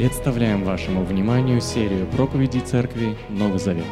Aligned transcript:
Представляем 0.00 0.64
вашему 0.64 1.04
вниманию 1.04 1.60
серию 1.60 2.06
проповедей 2.06 2.60
Церкви 2.60 3.18
Новый 3.28 3.58
Завет. 3.58 3.84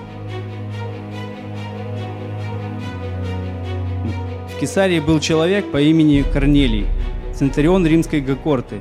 В 4.48 4.58
Кесарии 4.58 5.00
был 5.00 5.20
человек 5.20 5.70
по 5.70 5.78
имени 5.78 6.22
Корнелий, 6.22 6.86
центурион 7.34 7.86
римской 7.86 8.22
гокорты. 8.22 8.80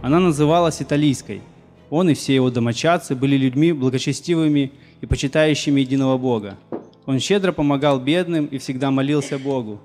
Она 0.00 0.20
называлась 0.20 0.80
Италийской. 0.80 1.42
Он 1.90 2.08
и 2.08 2.14
все 2.14 2.34
его 2.34 2.50
домочадцы 2.50 3.14
были 3.14 3.36
людьми 3.36 3.74
благочестивыми 3.74 4.72
и 5.02 5.06
почитающими 5.06 5.82
единого 5.82 6.16
Бога. 6.16 6.56
Он 7.04 7.20
щедро 7.20 7.52
помогал 7.52 8.00
бедным 8.00 8.46
и 8.46 8.56
всегда 8.56 8.90
молился 8.90 9.38
Богу. 9.38 9.82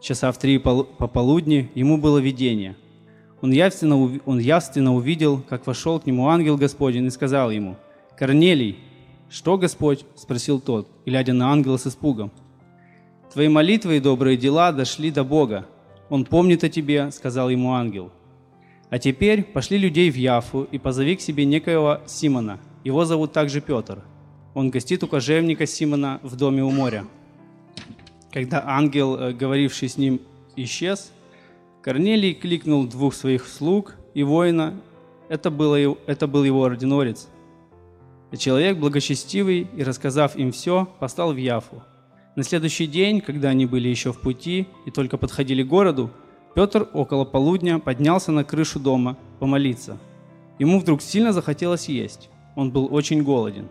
Часа 0.00 0.32
в 0.32 0.38
три 0.38 0.56
пополудни 0.56 1.70
ему 1.74 1.98
было 1.98 2.16
видение– 2.16 2.76
он 3.40 3.52
явственно, 3.52 4.20
он 4.26 4.38
явственно 4.38 4.94
увидел, 4.94 5.40
как 5.40 5.66
вошел 5.66 6.00
к 6.00 6.06
нему 6.06 6.28
ангел 6.28 6.56
Господень 6.56 7.06
и 7.06 7.10
сказал 7.10 7.50
ему, 7.50 7.76
«Корнелий!» 8.16 8.78
«Что, 9.30 9.58
Господь?»– 9.58 10.04
спросил 10.16 10.58
тот, 10.58 10.88
глядя 11.04 11.34
на 11.34 11.52
ангела 11.52 11.76
с 11.76 11.86
испугом. 11.86 12.32
«Твои 13.32 13.48
молитвы 13.48 13.98
и 13.98 14.00
добрые 14.00 14.36
дела 14.36 14.72
дошли 14.72 15.10
до 15.10 15.22
Бога. 15.22 15.66
Он 16.08 16.24
помнит 16.24 16.64
о 16.64 16.68
тебе»,– 16.68 17.10
сказал 17.12 17.50
ему 17.50 17.74
ангел. 17.74 18.10
«А 18.88 18.98
теперь 18.98 19.44
пошли 19.44 19.76
людей 19.76 20.10
в 20.10 20.16
Яфу 20.16 20.66
и 20.72 20.78
позови 20.78 21.14
к 21.16 21.20
себе 21.20 21.44
некоего 21.44 22.00
Симона. 22.06 22.58
Его 22.84 23.04
зовут 23.04 23.32
также 23.32 23.60
Петр. 23.60 24.02
Он 24.54 24.70
гостит 24.70 25.04
у 25.04 25.06
кожевника 25.06 25.66
Симона 25.66 26.20
в 26.22 26.34
доме 26.34 26.64
у 26.64 26.70
моря». 26.70 27.04
Когда 28.32 28.64
ангел, 28.66 29.16
э, 29.16 29.32
говоривший 29.32 29.88
с 29.88 29.98
ним, 29.98 30.20
исчез– 30.56 31.12
Корнелий 31.88 32.34
кликнул 32.34 32.86
двух 32.86 33.14
своих 33.14 33.48
слуг 33.48 33.94
и 34.12 34.22
воина. 34.22 34.74
Это, 35.30 35.50
было, 35.50 35.96
это 36.06 36.26
был 36.26 36.44
его 36.44 36.62
ординорец. 36.62 37.28
Человек 38.36 38.76
благочестивый, 38.76 39.66
и, 39.74 39.82
рассказав 39.82 40.36
им 40.36 40.52
все, 40.52 40.86
постал 41.00 41.32
в 41.32 41.38
Яфу. 41.38 41.82
На 42.36 42.42
следующий 42.42 42.86
день, 42.86 43.22
когда 43.22 43.48
они 43.48 43.64
были 43.64 43.88
еще 43.88 44.12
в 44.12 44.20
пути 44.20 44.68
и 44.84 44.90
только 44.90 45.16
подходили 45.16 45.62
к 45.62 45.68
городу, 45.68 46.10
Петр 46.54 46.86
около 46.92 47.24
полудня 47.24 47.78
поднялся 47.78 48.32
на 48.32 48.44
крышу 48.44 48.78
дома 48.78 49.16
помолиться. 49.38 49.96
Ему 50.58 50.80
вдруг 50.80 51.00
сильно 51.00 51.32
захотелось 51.32 51.88
есть. 51.88 52.28
Он 52.54 52.70
был 52.70 52.92
очень 52.92 53.22
голоден. 53.22 53.66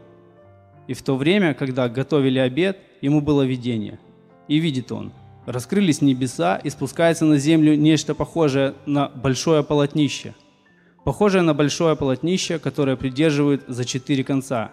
И 0.88 0.96
в 0.96 1.04
то 1.04 1.16
время, 1.16 1.54
когда 1.54 1.88
готовили 1.88 2.40
обед, 2.40 2.80
ему 3.00 3.22
было 3.22 3.44
видение. 3.44 4.00
И 4.48 4.58
видит 4.58 4.92
он– 4.92 5.12
раскрылись 5.48 6.02
небеса 6.02 6.58
и 6.58 6.70
спускается 6.70 7.26
на 7.26 7.38
землю 7.38 7.76
нечто 7.76 8.14
похожее 8.14 8.76
на 8.86 9.08
большое 9.08 9.64
полотнище. 9.64 10.36
Похожее 11.06 11.42
на 11.42 11.54
большое 11.54 11.96
полотнище, 11.96 12.60
которое 12.60 12.98
придерживают 12.98 13.64
за 13.68 13.86
четыре 13.86 14.26
конца. 14.26 14.72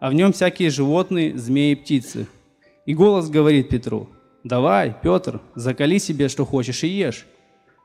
А 0.00 0.08
в 0.08 0.14
нем 0.14 0.32
всякие 0.32 0.70
животные, 0.70 1.36
змеи 1.36 1.72
и 1.72 1.74
птицы. 1.74 2.26
И 2.86 2.94
голос 2.94 3.28
говорит 3.28 3.68
Петру, 3.68 4.08
«Давай, 4.42 4.96
Петр, 5.02 5.42
закали 5.54 5.98
себе, 5.98 6.28
что 6.28 6.46
хочешь, 6.46 6.82
и 6.82 6.88
ешь». 6.88 7.26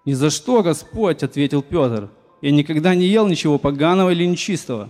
«Ни 0.06 0.14
за 0.14 0.30
что, 0.30 0.64
Господь!»– 0.64 1.22
ответил 1.24 1.62
Петр. 1.62 2.10
«Я 2.42 2.52
никогда 2.52 2.96
не 2.96 3.08
ел 3.08 3.28
ничего 3.28 3.58
поганого 3.58 4.12
или 4.12 4.26
нечистого». 4.26 4.90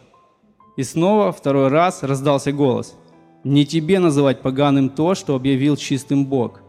И 0.77 0.83
снова 0.83 1.31
второй 1.31 1.69
раз 1.69 2.03
раздался 2.03 2.51
голос. 2.51 2.95
«Не 3.43 3.65
тебе 3.65 3.97
называть 3.97 4.41
поганым 4.41 4.89
то, 4.89 5.15
что 5.15 5.33
объявил 5.33 5.75
чистым 5.75 6.27
Бог». 6.27 6.61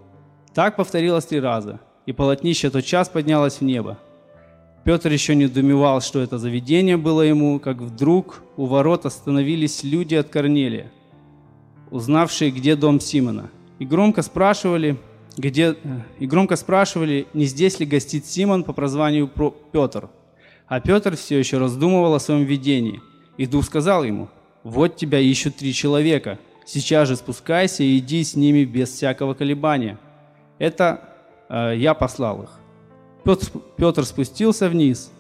Так 0.57 0.77
повторилось 0.77 1.27
три 1.27 1.39
раза, 1.39 1.81
и 2.07 2.15
полотнище 2.15 2.71
тот 2.71 2.83
час 2.83 3.11
поднялось 3.11 3.57
в 3.57 3.61
небо. 3.61 3.99
Петр 4.85 5.13
еще 5.13 5.35
не 5.35 5.49
думевал, 5.49 6.01
что 6.01 6.19
это 6.23 6.39
заведение 6.39 6.97
было 6.97 7.21
ему, 7.21 7.61
как 7.61 7.77
вдруг 7.77 8.43
у 8.57 8.65
ворот 8.65 9.05
остановились 9.05 9.85
люди 9.85 10.15
от 10.15 10.31
Корнелия, 10.31 10.91
узнавшие, 11.91 12.51
где 12.51 12.75
дом 12.75 13.01
Симона, 13.01 13.51
и 13.79 13.85
громко 13.85 14.23
спрашивали, 14.23 14.97
где, 15.37 15.77
и 16.19 16.27
громко 16.27 16.57
спрашивали, 16.57 17.27
не 17.35 17.45
здесь 17.45 17.79
ли 17.79 17.85
гостит 17.85 18.25
Симон 18.25 18.65
по 18.65 18.73
прозванию 18.73 19.31
Петр. 19.73 20.09
А 20.69 20.81
Петр 20.81 21.17
все 21.17 21.39
еще 21.39 21.59
раздумывал 21.59 22.15
о 22.15 22.19
своем 22.19 22.45
видении, 22.45 23.03
и 23.37 23.45
Дух 23.45 23.67
сказал 23.67 24.05
ему, 24.05 24.31
«Вот 24.63 24.97
тебя 24.97 25.19
ищут 25.19 25.57
три 25.57 25.75
человека, 25.75 26.39
сейчас 26.65 27.09
же 27.09 27.17
спускайся 27.17 27.83
и 27.83 27.99
иди 27.99 28.25
с 28.25 28.35
ними 28.37 28.65
без 28.65 28.89
всякого 28.89 29.35
колебания» 29.35 29.99
это 30.59 31.01
э, 31.49 31.75
я 31.77 31.95
послал 31.95 32.43
их. 32.43 32.51
Петр, 33.25 33.47
Петр 33.77 34.05
спустился 34.05 34.69
вниз. 34.69 35.11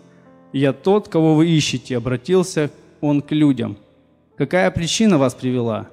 Я 0.52 0.72
тот, 0.72 1.08
кого 1.08 1.34
вы 1.34 1.48
ищете, 1.48 1.96
обратился 1.96 2.70
он 3.00 3.20
к 3.20 3.32
людям. 3.32 3.76
Какая 4.36 4.70
причина 4.70 5.18
вас 5.18 5.34
привела? 5.34 5.88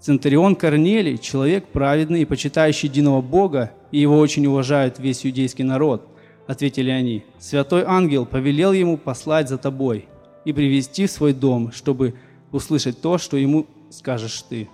Центурион 0.00 0.56
Корнелий, 0.56 1.16
человек 1.16 1.68
праведный 1.68 2.22
и 2.22 2.24
почитающий 2.24 2.88
единого 2.88 3.22
Бога, 3.22 3.70
и 3.92 4.00
его 4.00 4.18
очень 4.18 4.46
уважает 4.46 4.98
весь 4.98 5.24
иудейский 5.24 5.62
народ, 5.62 6.08
ответили 6.48 6.90
они. 6.90 7.24
Святой 7.38 7.84
ангел 7.86 8.26
повелел 8.26 8.72
ему 8.72 8.96
послать 8.96 9.48
за 9.48 9.58
тобой 9.58 10.08
и 10.44 10.52
привести 10.52 11.06
в 11.06 11.10
свой 11.12 11.32
дом, 11.32 11.70
чтобы 11.70 12.14
услышать 12.50 13.00
то, 13.00 13.16
что 13.16 13.36
ему 13.36 13.66
скажешь 13.90 14.42
ты. 14.42 14.68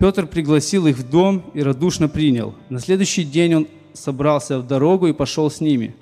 Петр 0.00 0.26
пригласил 0.26 0.86
их 0.86 0.96
в 0.96 1.10
дом 1.10 1.44
и 1.52 1.62
радушно 1.62 2.08
принял. 2.08 2.54
На 2.70 2.80
следующий 2.80 3.22
день 3.22 3.54
он 3.54 3.68
собрался 3.92 4.58
в 4.58 4.66
дорогу 4.66 5.08
и 5.08 5.12
пошел 5.12 5.50
с 5.50 5.60
ними. 5.60 5.94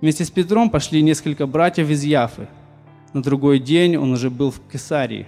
Вместе 0.00 0.24
с 0.24 0.30
Петром 0.30 0.70
пошли 0.70 1.02
несколько 1.02 1.46
братьев 1.46 1.90
из 1.90 2.02
Яфы. 2.04 2.48
На 3.12 3.22
другой 3.22 3.58
день 3.58 3.98
он 3.98 4.12
уже 4.12 4.30
был 4.30 4.50
в 4.50 4.62
Кесарии. 4.72 5.26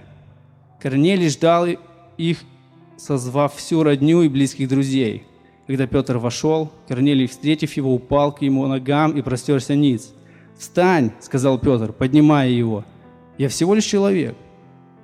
Корнелий 0.81 1.29
ждал 1.29 1.67
их, 2.17 2.39
созвав 2.97 3.55
всю 3.55 3.83
родню 3.83 4.23
и 4.23 4.29
близких 4.29 4.67
друзей. 4.67 5.21
Когда 5.67 5.85
Петр 5.85 6.17
вошел, 6.17 6.71
Корнелий, 6.87 7.27
встретив 7.27 7.73
его, 7.73 7.93
упал 7.93 8.31
к 8.33 8.41
ему 8.41 8.65
ногам 8.65 9.15
и 9.15 9.21
простерся 9.21 9.75
ниц. 9.75 10.11
«Встань!»– 10.57 11.11
сказал 11.19 11.59
Петр, 11.59 11.93
поднимая 11.93 12.49
его. 12.49 12.83
«Я 13.37 13.47
всего 13.47 13.75
лишь 13.75 13.85
человек. 13.85 14.35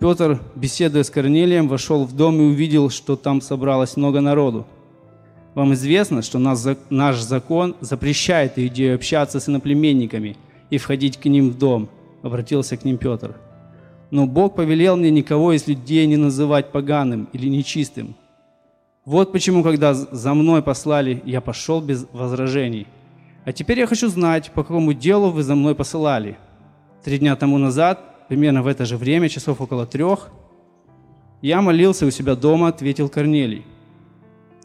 Петр, 0.01 0.41
беседуя 0.55 1.03
с 1.03 1.11
Корнелием, 1.11 1.67
вошел 1.67 2.05
в 2.05 2.15
дом 2.15 2.41
и 2.41 2.45
увидел, 2.45 2.89
что 2.89 3.15
там 3.15 3.39
собралось 3.39 3.97
много 3.97 4.19
народу. 4.19 4.65
Вам 5.53 5.73
известно, 5.73 6.23
что 6.23 6.39
наш, 6.39 7.19
закон 7.19 7.75
запрещает 7.81 8.57
идею 8.57 8.95
общаться 8.95 9.39
с 9.39 9.47
иноплеменниками 9.47 10.37
и 10.71 10.79
входить 10.79 11.17
к 11.17 11.25
ним 11.25 11.51
в 11.51 11.57
дом, 11.59 11.87
обратился 12.23 12.77
к 12.77 12.83
ним 12.83 12.97
Петр. 12.97 13.35
Но 14.09 14.25
Бог 14.25 14.55
повелел 14.55 14.97
мне 14.97 15.11
никого 15.11 15.53
из 15.53 15.67
людей 15.67 16.07
не 16.07 16.17
называть 16.17 16.71
поганым 16.71 17.29
или 17.31 17.47
нечистым. 17.47 18.15
Вот 19.05 19.31
почему, 19.31 19.61
когда 19.61 19.93
за 19.93 20.33
мной 20.33 20.63
послали, 20.63 21.21
я 21.25 21.41
пошел 21.41 21.79
без 21.79 22.07
возражений. 22.11 22.87
А 23.45 23.53
теперь 23.53 23.77
я 23.77 23.85
хочу 23.85 24.07
знать, 24.07 24.49
по 24.51 24.63
какому 24.63 24.93
делу 24.93 25.29
вы 25.29 25.43
за 25.43 25.53
мной 25.53 25.75
посылали. 25.75 26.39
Три 27.03 27.19
дня 27.19 27.35
тому 27.35 27.59
назад 27.59 28.10
примерно 28.31 28.63
в 28.63 28.67
это 28.67 28.85
же 28.85 28.95
время, 28.95 29.27
часов 29.27 29.59
около 29.59 29.85
трех, 29.85 30.29
я 31.41 31.61
молился 31.61 32.05
у 32.05 32.11
себя 32.11 32.33
дома, 32.37 32.69
ответил 32.69 33.09
Корнелий. 33.09 33.65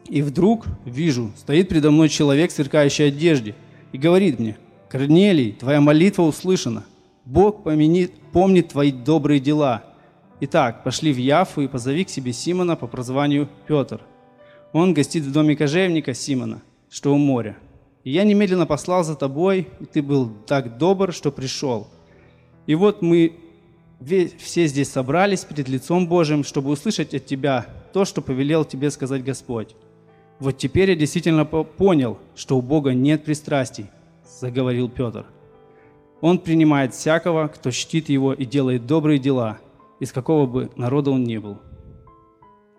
И 0.08 0.22
вдруг 0.22 0.66
вижу, 0.84 1.32
стоит 1.36 1.68
передо 1.68 1.90
мной 1.90 2.08
человек 2.08 2.52
в 2.52 2.54
сверкающей 2.54 3.08
одежде 3.08 3.56
и 3.90 3.98
говорит 3.98 4.38
мне, 4.38 4.56
«Корнелий, 4.88 5.50
твоя 5.50 5.80
молитва 5.80 6.22
услышана. 6.22 6.84
Бог 7.24 7.64
помянит, 7.64 8.12
помнит 8.30 8.68
твои 8.68 8.92
добрые 8.92 9.40
дела. 9.40 9.82
Итак, 10.38 10.84
пошли 10.84 11.12
в 11.12 11.16
Яфу 11.16 11.62
и 11.62 11.66
позови 11.66 12.04
к 12.04 12.08
себе 12.08 12.32
Симона 12.32 12.76
по 12.76 12.86
прозванию 12.86 13.48
Петр. 13.66 14.00
Он 14.72 14.94
гостит 14.94 15.24
в 15.24 15.32
доме 15.32 15.56
кожевника 15.56 16.14
Симона, 16.14 16.62
что 16.88 17.12
у 17.12 17.18
моря. 17.18 17.56
И 18.04 18.12
я 18.12 18.22
немедленно 18.22 18.64
послал 18.64 19.02
за 19.02 19.16
тобой, 19.16 19.66
и 19.80 19.86
ты 19.86 20.02
был 20.02 20.30
так 20.46 20.78
добр, 20.78 21.12
что 21.12 21.32
пришел. 21.32 21.88
И 22.68 22.76
вот 22.76 23.02
мы 23.02 23.40
все 24.00 24.66
здесь 24.66 24.90
собрались 24.90 25.44
перед 25.44 25.68
лицом 25.68 26.06
Божьим, 26.06 26.44
чтобы 26.44 26.70
услышать 26.70 27.14
от 27.14 27.26
тебя 27.26 27.66
то, 27.92 28.04
что 28.04 28.20
повелел 28.20 28.64
тебе 28.64 28.90
сказать 28.90 29.24
Господь. 29.24 29.74
Вот 30.38 30.58
теперь 30.58 30.90
я 30.90 30.96
действительно 30.96 31.44
понял, 31.46 32.18
что 32.34 32.58
у 32.58 32.62
Бога 32.62 32.92
нет 32.92 33.24
пристрастий, 33.24 33.86
заговорил 34.40 34.90
Петр. 34.90 35.24
Он 36.20 36.38
принимает 36.38 36.94
всякого, 36.94 37.48
кто 37.48 37.70
чтит 37.70 38.08
его 38.08 38.32
и 38.34 38.44
делает 38.44 38.86
добрые 38.86 39.18
дела, 39.18 39.58
из 39.98 40.12
какого 40.12 40.46
бы 40.46 40.70
народа 40.76 41.10
он 41.10 41.24
ни 41.24 41.38
был. 41.38 41.58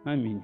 Аминь. 0.03 0.43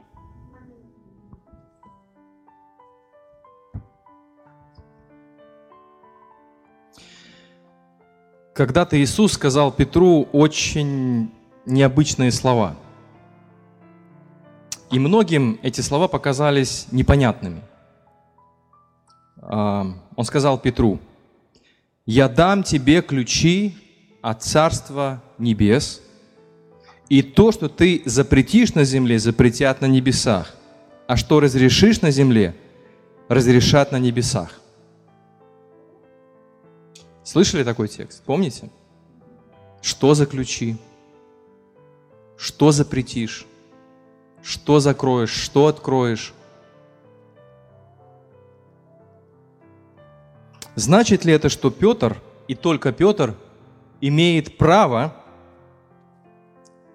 Когда-то 8.53 9.01
Иисус 9.01 9.33
сказал 9.33 9.71
Петру 9.71 10.27
очень 10.31 11.31
необычные 11.65 12.31
слова. 12.31 12.75
И 14.91 15.00
многим 15.00 15.59
эти 15.63 15.81
слова 15.81 16.07
показались 16.07 16.88
непонятными. 16.91 17.61
А, 19.38 19.88
он 20.15 20.25
сказал 20.25 20.59
Петру, 20.59 21.00
«Я 22.05 22.29
дам 22.29 22.63
тебе 22.63 23.01
ключи 23.01 23.75
а 24.23 24.33
Царство 24.33 25.21
Небес. 25.38 26.01
И 27.09 27.21
то, 27.21 27.51
что 27.51 27.67
ты 27.67 28.01
запретишь 28.06 28.73
на 28.73 28.85
земле, 28.85 29.19
запретят 29.19 29.81
на 29.81 29.85
небесах, 29.85 30.56
а 31.07 31.17
что 31.17 31.41
разрешишь 31.41 32.01
на 32.01 32.09
земле, 32.09 32.56
разрешат 33.27 33.91
на 33.91 33.99
небесах. 33.99 34.61
Слышали 37.23 37.63
такой 37.63 37.87
текст? 37.87 38.23
Помните? 38.23 38.69
Что 39.81 40.13
за 40.13 40.25
ключи? 40.25 40.77
Что 42.37 42.71
запретишь? 42.71 43.45
Что 44.41 44.79
закроешь? 44.79 45.31
Что 45.31 45.67
откроешь? 45.67 46.33
Значит 50.75 51.23
ли 51.23 51.33
это, 51.33 51.49
что 51.49 51.69
Петр, 51.69 52.21
и 52.47 52.55
только 52.55 52.91
Петр, 52.91 53.35
имеет 54.01 54.57
право 54.57 55.15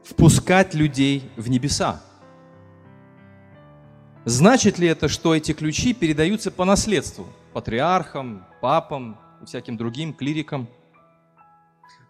впускать 0.02 0.74
людей 0.74 1.30
в 1.36 1.48
небеса? 1.48 2.02
Значит 4.24 4.78
ли 4.78 4.88
это, 4.88 5.08
что 5.08 5.34
эти 5.34 5.52
ключи 5.52 5.94
передаются 5.94 6.50
по 6.50 6.66
наследству 6.66 7.26
патриархам, 7.54 8.44
папам 8.60 9.16
и 9.42 9.46
всяким 9.46 9.76
другим 9.76 10.14
клирикам? 10.14 10.68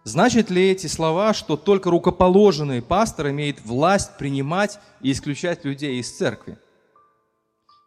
Значит 0.03 0.49
ли 0.49 0.71
эти 0.71 0.87
слова, 0.87 1.33
что 1.33 1.57
только 1.57 1.89
рукоположенный 1.89 2.81
пастор 2.81 3.29
имеет 3.29 3.63
власть 3.63 4.17
принимать 4.17 4.79
и 5.01 5.11
исключать 5.11 5.65
людей 5.65 5.99
из 5.99 6.11
церкви? 6.15 6.57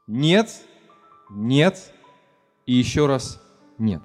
Нет, 0.07 0.51
нет 1.31 1.93
и 2.67 2.75
еще 2.75 3.07
раз 3.07 3.41
нет. 3.79 4.03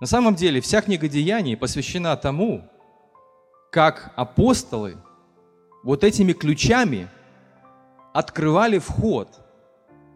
На 0.00 0.06
самом 0.06 0.34
деле 0.34 0.60
вся 0.60 0.80
книга 0.82 1.08
Деяний 1.08 1.56
посвящена 1.56 2.16
тому, 2.16 2.68
как 3.70 4.12
апостолы 4.16 4.96
вот 5.82 6.04
этими 6.04 6.32
ключами 6.32 7.08
открывали 8.12 8.78
вход 8.78 9.28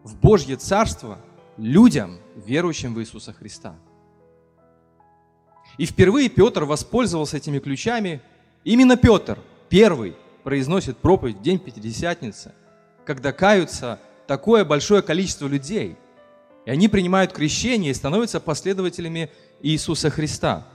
в 0.03 0.15
Божье 0.15 0.55
Царство 0.55 1.19
людям, 1.57 2.19
верующим 2.35 2.93
в 2.93 3.01
Иисуса 3.01 3.33
Христа. 3.33 3.75
И 5.79 5.87
впервые 5.87 6.29
Петр 6.29 6.65
воспользовался 6.65 7.37
этими 7.37 7.57
ключами. 7.57 8.21
Именно 8.63 8.97
Петр 8.97 9.39
первый 9.69 10.15
произносит 10.43 10.97
проповедь 10.97 11.37
в 11.37 11.41
день 11.41 11.57
Пятидесятницы, 11.57 12.53
когда 13.03 13.31
каются 13.31 13.99
такое 14.27 14.63
большое 14.63 15.01
количество 15.01 15.47
людей– 15.47 15.95
и 16.69 16.71
они 16.71 16.87
принимают 16.87 17.31
крещение 17.33 17.89
и 17.89 17.95
становятся 17.95 18.39
последователями 18.39 19.31
Иисуса 19.61 20.11
Христа. 20.11 20.67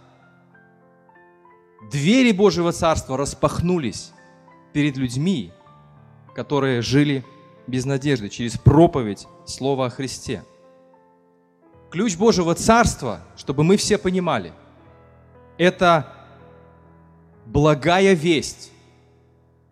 Двери 1.88 2.32
Божьего 2.32 2.72
Царства 2.72 3.16
распахнулись 3.16 4.12
перед 4.72 4.96
людьми, 4.96 5.52
которые 6.34 6.82
жили 6.82 7.24
без 7.68 7.84
надежды, 7.84 8.28
через 8.28 8.58
проповедь 8.58 9.28
Слова 9.46 9.86
о 9.86 9.90
Христе. 9.90 10.42
Ключ 11.92 12.16
Божьего 12.16 12.56
Царства, 12.56 13.20
чтобы 13.36 13.62
мы 13.62 13.76
все 13.76 13.96
понимали, 13.96 14.52
это 15.58 16.12
благая 17.46 18.14
весть, 18.14 18.72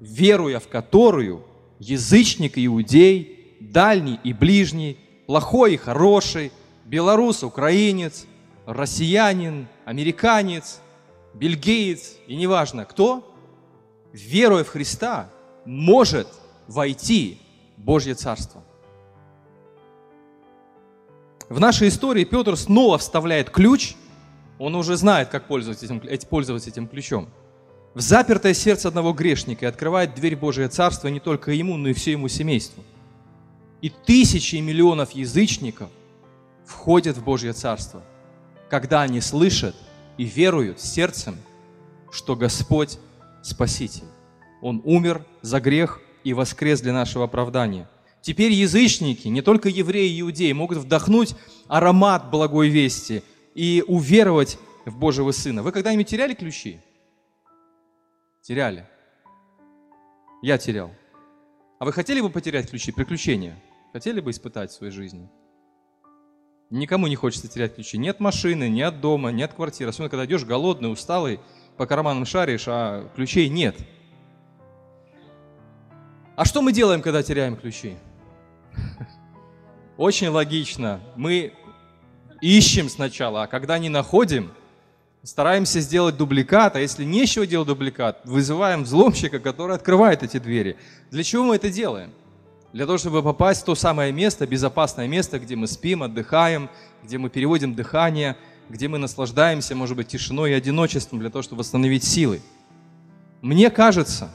веруя 0.01 0.59
в 0.59 0.69
которую 0.69 1.45
язычник 1.79 2.59
и 2.59 2.67
иудей, 2.67 3.57
дальний 3.61 4.19
и 4.23 4.33
ближний 4.33 4.99
плохой 5.27 5.75
и 5.75 5.77
хороший, 5.77 6.53
белорус, 6.85 7.43
украинец, 7.43 8.27
россиянин, 8.67 9.67
американец, 9.85 10.81
бельгиец, 11.35 12.17
и 12.27 12.37
неважно 12.37 12.85
кто, 12.85 13.35
веруя 14.13 14.65
в 14.65 14.69
Христа, 14.69 15.31
может 15.65 16.29
войти 16.69 17.41
в 17.77 17.83
Божье 17.83 18.15
Царство. 18.15 18.63
В 21.49 21.61
нашей 21.61 21.89
истории 21.89 22.25
Петр 22.25 22.57
снова 22.57 22.99
вставляет 22.99 23.51
ключ, 23.51 23.95
он 24.63 24.75
уже 24.75 24.97
знает, 24.97 25.29
как 25.29 25.49
пользоваться 25.49 25.85
этим, 25.85 26.89
ключом, 26.89 27.29
в 27.95 28.01
запертое 28.01 28.55
сердце 28.55 28.89
одного 28.89 29.13
грешника 29.13 29.67
и 29.67 29.69
открывает 29.69 30.15
дверь 30.15 30.37
Божьего 30.37 30.69
Царства 30.69 31.09
не 31.09 31.21
только 31.21 31.53
ему, 31.53 31.77
но 31.77 31.89
и 31.89 31.93
всему 31.93 32.29
семейству– 32.29 32.83
и 33.83 33.91
тысячи 33.91 34.57
миллионов 34.57 35.11
язычников 35.11 35.91
входят 36.65 37.19
в 37.19 37.25
Божье 37.25 37.53
Царство, 37.53 38.03
когда 38.71 39.03
они 39.03 39.21
слышат 39.21 39.75
и 40.17 40.25
веруют 40.25 40.81
сердцем, 40.81 41.37
что 42.11 42.37
Господь 42.37 42.99
Спаситель. 43.43 44.05
Он 44.63 44.81
умер 44.85 45.27
за 45.43 45.61
грех 45.61 46.01
и 46.23 46.33
воскрес 46.33 46.81
для 46.81 46.93
нашего 46.93 47.25
оправдания. 47.25 47.91
Теперь 48.21 48.53
язычники, 48.53 49.27
не 49.27 49.43
только 49.43 49.69
евреи 49.69 50.13
и 50.13 50.21
иудеи, 50.21 50.53
могут 50.53 50.79
вдохнуть 50.79 51.35
аромат 51.67 52.31
благой 52.31 52.69
вести 52.69 53.25
и 53.55 53.85
уверовать 53.87 54.59
в 54.85 54.97
Божьего 54.97 55.31
Сына. 55.33 55.63
Вы 55.63 55.73
когда-нибудь 55.73 56.09
теряли 56.09 56.35
ключи? 56.35 56.81
Теряли. 58.43 58.87
Я 60.43 60.59
терял. 60.59 60.91
А 61.79 61.85
вы 61.85 61.93
хотели 61.93 62.21
бы 62.21 62.31
потерять 62.31 62.71
ключи? 62.71 62.93
Приключения? 62.93 63.57
Хотели 63.93 64.21
бы 64.21 64.31
испытать 64.31 64.71
в 64.71 64.75
своей 64.75 64.93
жизни? 64.93 65.29
Никому 66.71 67.07
не 67.07 67.17
хочется 67.17 67.49
терять 67.49 67.75
ключи. 67.75 67.99
Нет 67.99 68.19
машины, 68.19 68.69
ни 68.71 68.81
от 68.81 69.01
дома, 69.01 69.31
ни 69.31 69.43
от 69.43 69.53
квартиры. 69.53 69.91
Особенно, 69.91 70.09
когда 70.09 70.25
идешь 70.25 70.45
голодный, 70.45 70.91
усталый, 70.91 71.39
по 71.77 71.87
карманам 71.87 72.25
шаришь, 72.25 72.65
а 72.67 73.09
ключей 73.15 73.49
нет. 73.49 73.77
А 76.35 76.45
что 76.45 76.63
мы 76.63 76.73
делаем, 76.73 77.03
когда 77.03 77.23
теряем 77.23 77.57
ключи? 77.57 77.97
Очень 79.99 80.29
логично. 80.29 81.01
Мы 81.15 81.53
ищем 82.43 82.91
сначала, 82.91 83.45
а 83.45 83.47
когда 83.47 83.79
не 83.79 83.89
находим, 83.89 84.53
стараемся 85.23 85.81
сделать 85.81 86.19
дубликат, 86.19 86.77
а 86.77 86.81
если 86.81 87.05
нечего 87.05 87.47
делать 87.47 87.69
дубликат, 87.69 88.21
вызываем 88.25 88.83
взломщика, 88.83 89.39
который 89.39 89.77
открывает 89.77 90.23
эти 90.23 90.39
двери. 90.39 90.77
Для 91.11 91.23
чего 91.23 91.45
мы 91.45 91.57
это 91.57 91.71
делаем? 91.71 92.13
для 92.73 92.87
того, 92.87 92.99
чтобы 92.99 93.23
попасть 93.23 93.63
в 93.63 93.65
то 93.65 93.75
самое 93.75 94.13
место, 94.13 94.47
безопасное 94.47 95.07
место, 95.07 95.39
где 95.39 95.57
мы 95.57 95.67
спим, 95.67 96.03
отдыхаем, 96.03 96.71
где 97.03 97.19
мы 97.19 97.29
переводим 97.29 97.75
дыхание, 97.75 98.37
где 98.69 98.89
мы 98.89 98.99
наслаждаемся, 98.99 99.75
может 99.75 99.97
быть, 99.97 100.09
тишиной 100.09 100.53
и 100.53 100.55
одиночеством, 100.55 101.21
для 101.21 101.29
того, 101.29 101.43
чтобы 101.43 101.61
восстановить 101.61 102.05
силы. 102.05 102.41
Мне 103.43 103.71
кажется, 103.71 104.31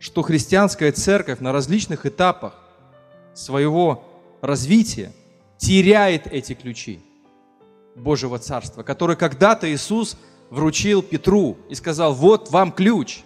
что 0.00 0.22
христианская 0.22 0.90
церковь 0.90 1.38
на 1.38 1.52
различных 1.52 2.04
этапах 2.04 2.54
своего 3.34 4.04
развития 4.40 5.12
теряет 5.58 6.26
эти 6.26 6.54
ключи 6.54 7.00
Божьего 7.96 8.38
Царства, 8.38 8.82
которые 8.82 9.16
когда-то 9.16 9.72
Иисус 9.72 10.16
вручил 10.50 11.02
Петру 11.02 11.56
и 11.68 11.74
сказал, 11.74 12.14
вот 12.14 12.50
вам 12.50 12.70
ключ. 12.70 13.20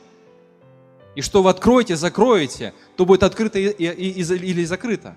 И 1.16 1.22
что 1.22 1.42
вы 1.42 1.50
откроете, 1.50 1.96
закроете, 1.96 2.72
то 2.96 3.04
будет 3.04 3.24
открыто 3.24 3.58
или 3.58 4.64
закрыто. 4.64 5.14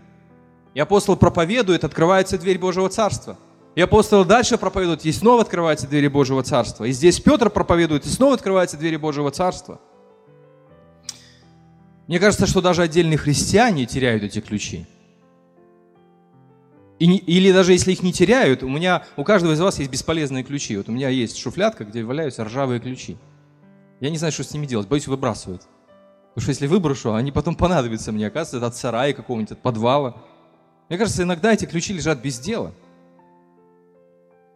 И 0.73 0.79
апостол 0.79 1.15
проповедует, 1.15 1.83
открывается 1.83 2.37
дверь 2.37 2.57
Божьего 2.57 2.89
Царства. 2.89 3.37
И 3.75 3.81
апостол 3.81 4.25
дальше 4.25 4.57
проповедует, 4.57 5.05
и 5.05 5.11
снова 5.11 5.41
открываются 5.41 5.87
двери 5.87 6.07
Божьего 6.07 6.43
Царства. 6.43 6.85
И 6.85 6.91
здесь 6.91 7.19
Петр 7.19 7.49
проповедует, 7.49 8.05
и 8.05 8.09
снова 8.09 8.35
открываются 8.35 8.77
двери 8.77 8.97
Божьего 8.97 9.31
Царства. 9.31 9.79
Мне 12.07 12.19
кажется, 12.19 12.45
что 12.45 12.61
даже 12.61 12.81
отдельные 12.81 13.17
христиане 13.17 13.85
теряют 13.85 14.23
эти 14.23 14.41
ключи. 14.41 14.85
И 17.03 17.05
не, 17.05 17.17
или 17.17 17.51
даже 17.51 17.73
если 17.73 17.91
их 17.91 18.01
не 18.01 18.13
теряют, 18.13 18.63
у 18.63 18.69
меня, 18.69 19.03
у 19.17 19.25
каждого 19.25 19.51
из 19.51 19.59
вас 19.59 19.77
есть 19.77 19.91
бесполезные 19.91 20.41
ключи. 20.45 20.77
Вот 20.77 20.87
у 20.87 20.93
меня 20.93 21.09
есть 21.09 21.37
шуфлятка, 21.37 21.83
где 21.83 22.01
валяются 22.01 22.45
ржавые 22.45 22.79
ключи. 22.79 23.17
Я 23.99 24.09
не 24.09 24.17
знаю, 24.17 24.31
что 24.31 24.45
с 24.45 24.53
ними 24.53 24.65
делать, 24.65 24.87
боюсь 24.87 25.07
выбрасывать. 25.07 25.63
Потому 26.29 26.43
что 26.43 26.51
если 26.51 26.65
выброшу, 26.65 27.13
они 27.13 27.33
потом 27.33 27.55
понадобятся 27.55 28.13
мне, 28.13 28.27
оказывается, 28.27 28.65
от 28.65 28.77
сарая 28.77 29.11
какого-нибудь, 29.11 29.51
от 29.51 29.61
подвала. 29.61 30.15
Мне 30.87 30.97
кажется, 30.97 31.23
иногда 31.23 31.51
эти 31.51 31.65
ключи 31.65 31.91
лежат 31.91 32.21
без 32.21 32.39
дела. 32.39 32.71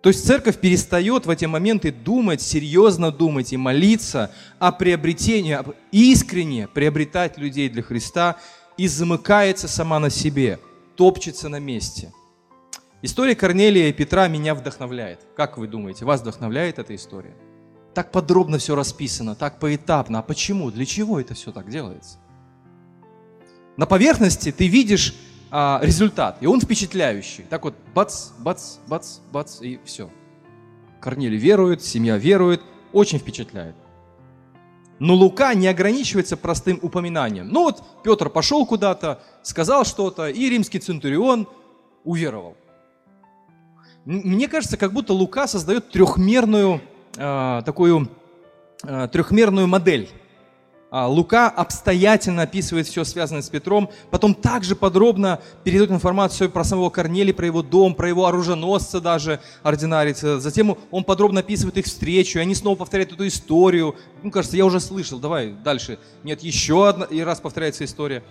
То 0.01 0.07
есть 0.07 0.25
церковь 0.25 0.57
перестает 0.57 1.25
в 1.25 1.29
эти 1.29 1.43
моменты 1.43 1.91
думать, 1.91 2.41
серьезно 2.41 3.11
думать 3.11 3.51
и 3.51 3.57
молиться 3.57 4.31
о 4.57 4.71
приобретении, 4.71 5.59
искренне 5.91 6.69
приобретать 6.69 7.37
людей 7.37 7.67
для 7.67 7.83
Христа 7.83 8.37
и 8.77 8.87
замыкается 8.87 9.67
сама 9.67 9.99
на 9.99 10.09
себе, 10.09 10.59
топчется 10.95 11.49
на 11.49 11.59
месте. 11.59 12.13
История 13.01 13.35
Корнелия 13.35 13.89
и 13.89 13.93
Петра 13.93 14.27
меня 14.27 14.55
вдохновляет. 14.55 15.25
Как 15.35 15.57
вы 15.57 15.67
думаете, 15.67 16.05
вас 16.05 16.21
вдохновляет 16.21 16.79
эта 16.79 16.95
история? 16.95 17.35
так 17.97 18.11
подробно 18.11 18.59
все 18.59 18.75
расписано, 18.75 19.33
так 19.33 19.57
поэтапно. 19.57 20.19
А 20.19 20.21
почему? 20.21 20.69
Для 20.69 20.85
чего 20.85 21.19
это 21.19 21.33
все 21.33 21.51
так 21.51 21.67
делается? 21.67 22.19
На 23.75 23.87
поверхности 23.87 24.51
ты 24.51 24.67
видишь 24.67 25.15
а, 25.49 25.79
результат, 25.81 26.37
и 26.39 26.45
он 26.45 26.61
впечатляющий. 26.61 27.45
Так 27.49 27.63
вот, 27.63 27.73
бац, 27.95 28.27
бац, 28.37 28.75
бац, 28.85 29.17
бац, 29.31 29.61
и 29.63 29.79
все. 29.83 30.11
Корнелий 31.01 31.39
верует, 31.39 31.83
семья 31.83 32.19
верует, 32.19 32.61
очень 32.93 33.17
впечатляет. 33.17 33.75
Но 34.99 35.15
Лука 35.15 35.55
не 35.55 35.67
ограничивается 35.67 36.37
простым 36.37 36.77
упоминанием. 36.83 37.47
Ну 37.47 37.63
вот 37.63 37.83
Петр 38.03 38.29
пошел 38.29 38.63
куда-то, 38.67 39.23
сказал 39.41 39.85
что-то, 39.85 40.29
и 40.29 40.49
римский 40.51 40.77
центурион 40.77 41.47
уверовал. 42.03 42.55
Мне 44.07 44.47
кажется, 44.47 44.77
как 44.77 44.93
будто 44.93 45.11
Лука 45.11 45.47
создает 45.47 45.91
трехмерную 45.91 46.79
э, 47.17 47.61
такую 47.65 48.09
э, 48.83 49.09
трехмерную 49.11 49.67
модель. 49.67 50.09
А, 50.89 51.09
Лука 51.09 51.49
обстоятельно 51.49 52.43
описывает 52.43 52.87
все 52.87 53.03
связанное 53.03 53.41
с 53.41 53.49
Петром, 53.49 53.89
потом 54.09 54.33
также 54.33 54.77
подробно 54.77 55.41
передает 55.65 55.91
информацию 55.91 56.49
про 56.49 56.63
самого 56.63 56.89
Корнелия, 56.89 57.33
про 57.33 57.47
его 57.47 57.61
дом, 57.61 57.95
про 57.95 58.07
его 58.07 58.27
оруженосца 58.27 59.01
даже, 59.01 59.41
ординарица. 59.61 60.39
Затем 60.39 60.77
он 60.89 61.03
подробно 61.03 61.41
описывает 61.41 61.77
их 61.77 61.85
встречу, 61.85 62.39
и 62.39 62.41
они 62.41 62.55
снова 62.55 62.77
повторяют 62.77 63.11
эту 63.11 63.27
историю. 63.27 63.97
Ну, 64.23 64.31
кажется, 64.31 64.55
я 64.55 64.65
уже 64.65 64.79
слышал, 64.79 65.19
давай 65.19 65.51
дальше. 65.51 65.99
Нет, 66.23 66.43
еще 66.43 66.87
одна, 66.87 67.03
и 67.03 67.19
раз 67.19 67.41
повторяется 67.41 67.83
история. 67.83 68.23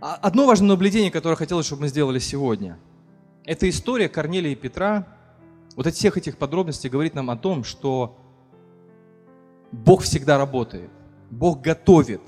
А, 0.00 0.16
одно 0.16 0.44
важное 0.44 0.70
наблюдение, 0.70 1.12
которое 1.12 1.36
хотелось, 1.36 1.66
чтобы 1.66 1.82
мы 1.82 1.88
сделали 1.88 2.18
сегодня– 2.18 2.80
эта 3.48 3.66
история 3.70 4.10
Корнелия 4.10 4.52
и 4.52 4.54
Петра, 4.54 5.06
вот 5.74 5.86
от 5.86 5.94
всех 5.94 6.18
этих 6.18 6.36
подробностей 6.36 6.90
говорит 6.90 7.14
нам 7.14 7.30
о 7.30 7.36
том, 7.36 7.64
что 7.64 8.18
Бог 9.72 10.02
всегда 10.02 10.36
работает. 10.36 10.90
Бог 11.30 11.62
готовит 11.62 12.20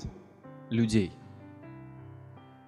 людей. 0.71 1.11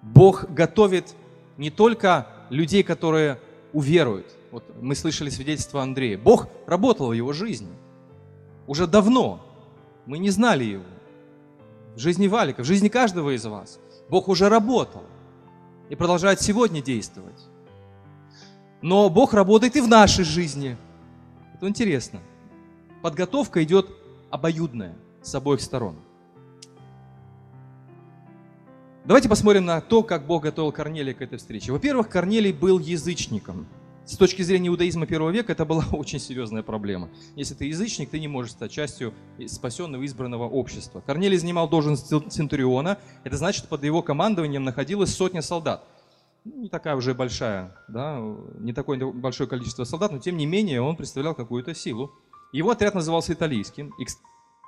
Бог 0.02 0.48
готовит 0.50 1.16
не 1.56 1.70
только 1.70 2.28
людей, 2.48 2.84
которые 2.84 3.40
уверуют. 3.72 4.36
Вот 4.52 4.62
мы 4.80 4.94
слышали 4.94 5.30
свидетельство 5.30 5.82
Андрея. 5.82 6.16
Бог 6.16 6.46
работал 6.68 7.08
в 7.08 7.12
его 7.12 7.32
жизни. 7.32 7.72
Уже 8.68 8.86
давно. 8.86 9.44
Мы 10.06 10.18
не 10.18 10.30
знали 10.30 10.62
его. 10.62 10.84
В 11.96 11.98
жизни 11.98 12.28
Валика, 12.28 12.62
в 12.62 12.66
жизни 12.66 12.86
каждого 12.86 13.34
из 13.34 13.44
вас. 13.44 13.80
Бог 14.08 14.28
уже 14.28 14.48
работал 14.48 15.02
и 15.88 15.96
продолжает 15.96 16.40
сегодня 16.40 16.80
действовать. 16.80 17.48
Но 18.84 19.08
Бог 19.08 19.32
работает 19.32 19.76
и 19.76 19.80
в 19.80 19.88
нашей 19.88 20.26
жизни. 20.26 20.76
Это 21.54 21.66
интересно. 21.66 22.20
Подготовка 23.00 23.64
идет 23.64 23.88
обоюдная 24.28 24.94
с 25.22 25.34
обоих 25.34 25.62
сторон. 25.62 25.96
Давайте 29.06 29.30
посмотрим 29.30 29.64
на 29.64 29.80
то, 29.80 30.02
как 30.02 30.26
Бог 30.26 30.42
готовил 30.42 30.70
Корнелия 30.70 31.14
к 31.14 31.22
этой 31.22 31.38
встрече. 31.38 31.72
Во-первых, 31.72 32.10
Корнелий 32.10 32.52
был 32.52 32.78
язычником. 32.78 33.66
С 34.04 34.18
точки 34.18 34.42
зрения 34.42 34.68
иудаизма 34.68 35.06
первого 35.06 35.30
века 35.30 35.52
это 35.52 35.64
была 35.64 35.86
очень 35.92 36.20
серьезная 36.20 36.62
проблема. 36.62 37.08
Если 37.36 37.54
ты 37.54 37.64
язычник, 37.64 38.10
ты 38.10 38.20
не 38.20 38.28
можешь 38.28 38.52
стать 38.52 38.70
частью 38.70 39.14
спасенного 39.46 40.04
избранного 40.04 40.46
общества. 40.46 41.02
Корнелий 41.06 41.38
занимал 41.38 41.70
должность 41.70 42.12
центуриона. 42.30 42.98
Это 43.24 43.38
значит, 43.38 43.66
под 43.66 43.82
его 43.82 44.02
командованием 44.02 44.62
находилась 44.62 45.14
сотня 45.14 45.40
солдат 45.40 45.88
не 46.44 46.68
такая 46.68 46.94
уже 46.94 47.14
большая, 47.14 47.76
да, 47.88 48.18
не 48.58 48.72
такое 48.72 48.98
большое 49.12 49.48
количество 49.48 49.84
солдат, 49.84 50.12
но 50.12 50.18
тем 50.18 50.36
не 50.36 50.46
менее 50.46 50.80
он 50.80 50.96
представлял 50.96 51.34
какую-то 51.34 51.74
силу. 51.74 52.12
Его 52.52 52.70
отряд 52.70 52.94
назывался 52.94 53.32
италийским. 53.32 53.92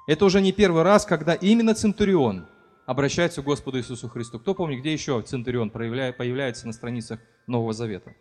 Это 0.07 0.25
уже 0.25 0.41
не 0.41 0.53
первый 0.53 0.83
раз, 0.83 1.05
когда 1.05 1.35
именно 1.35 1.75
Центурион 1.75 2.47
обращается 2.87 3.43
к 3.43 3.45
Господу 3.45 3.79
Иисусу 3.79 4.09
Христу. 4.09 4.39
Кто 4.39 4.55
помнит, 4.55 4.81
где 4.81 4.93
еще 4.93 5.21
Центурион 5.21 5.71
появляется 5.71 6.67
на 6.67 6.73
страницах 6.73 7.21
Нового 7.47 7.73
Завета? 7.73 8.15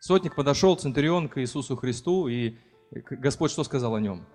Сотник 0.00 0.34
подошел, 0.34 0.74
Центурион, 0.76 1.28
к 1.28 1.40
Иисусу 1.40 1.76
Христу, 1.76 2.28
и 2.28 2.56
Господь 2.90 3.50
что 3.50 3.62
сказал 3.62 3.94
о 3.94 4.00
нем? 4.00 4.26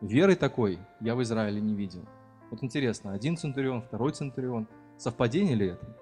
Веры 0.00 0.34
такой 0.36 0.78
я 1.00 1.14
в 1.14 1.22
Израиле 1.22 1.60
не 1.60 1.74
видел. 1.74 2.06
Вот 2.50 2.62
интересно, 2.62 3.12
один 3.12 3.36
Центурион, 3.36 3.82
второй 3.82 4.12
Центурион. 4.12 4.66
Совпадение 4.96 5.54
ли 5.54 5.66
это? 5.68 5.96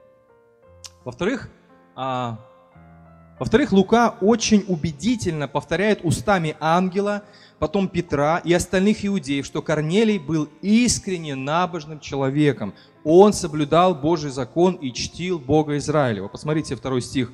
Во-вторых, 1.09 1.49
а, 1.97 2.39
во-вторых, 3.39 3.73
Лука 3.73 4.17
очень 4.21 4.63
убедительно 4.69 5.49
повторяет 5.49 6.01
устами 6.05 6.55
ангела, 6.61 7.23
потом 7.59 7.89
Петра 7.89 8.43
и 8.45 8.53
остальных 8.53 9.07
иудеев, 9.07 9.47
что 9.47 9.63
Корнелий 9.63 10.19
был 10.19 10.51
искренне 10.61 11.35
набожным 11.35 11.99
человеком. 11.99 12.75
Он 13.05 13.33
соблюдал 13.33 13.95
Божий 13.95 14.31
закон 14.31 14.75
и 14.75 14.93
чтил 14.93 15.39
Бога 15.39 15.79
Израилева. 15.79 16.29
Посмотрите 16.29 16.77
второй 16.77 17.01
стих. 17.01 17.33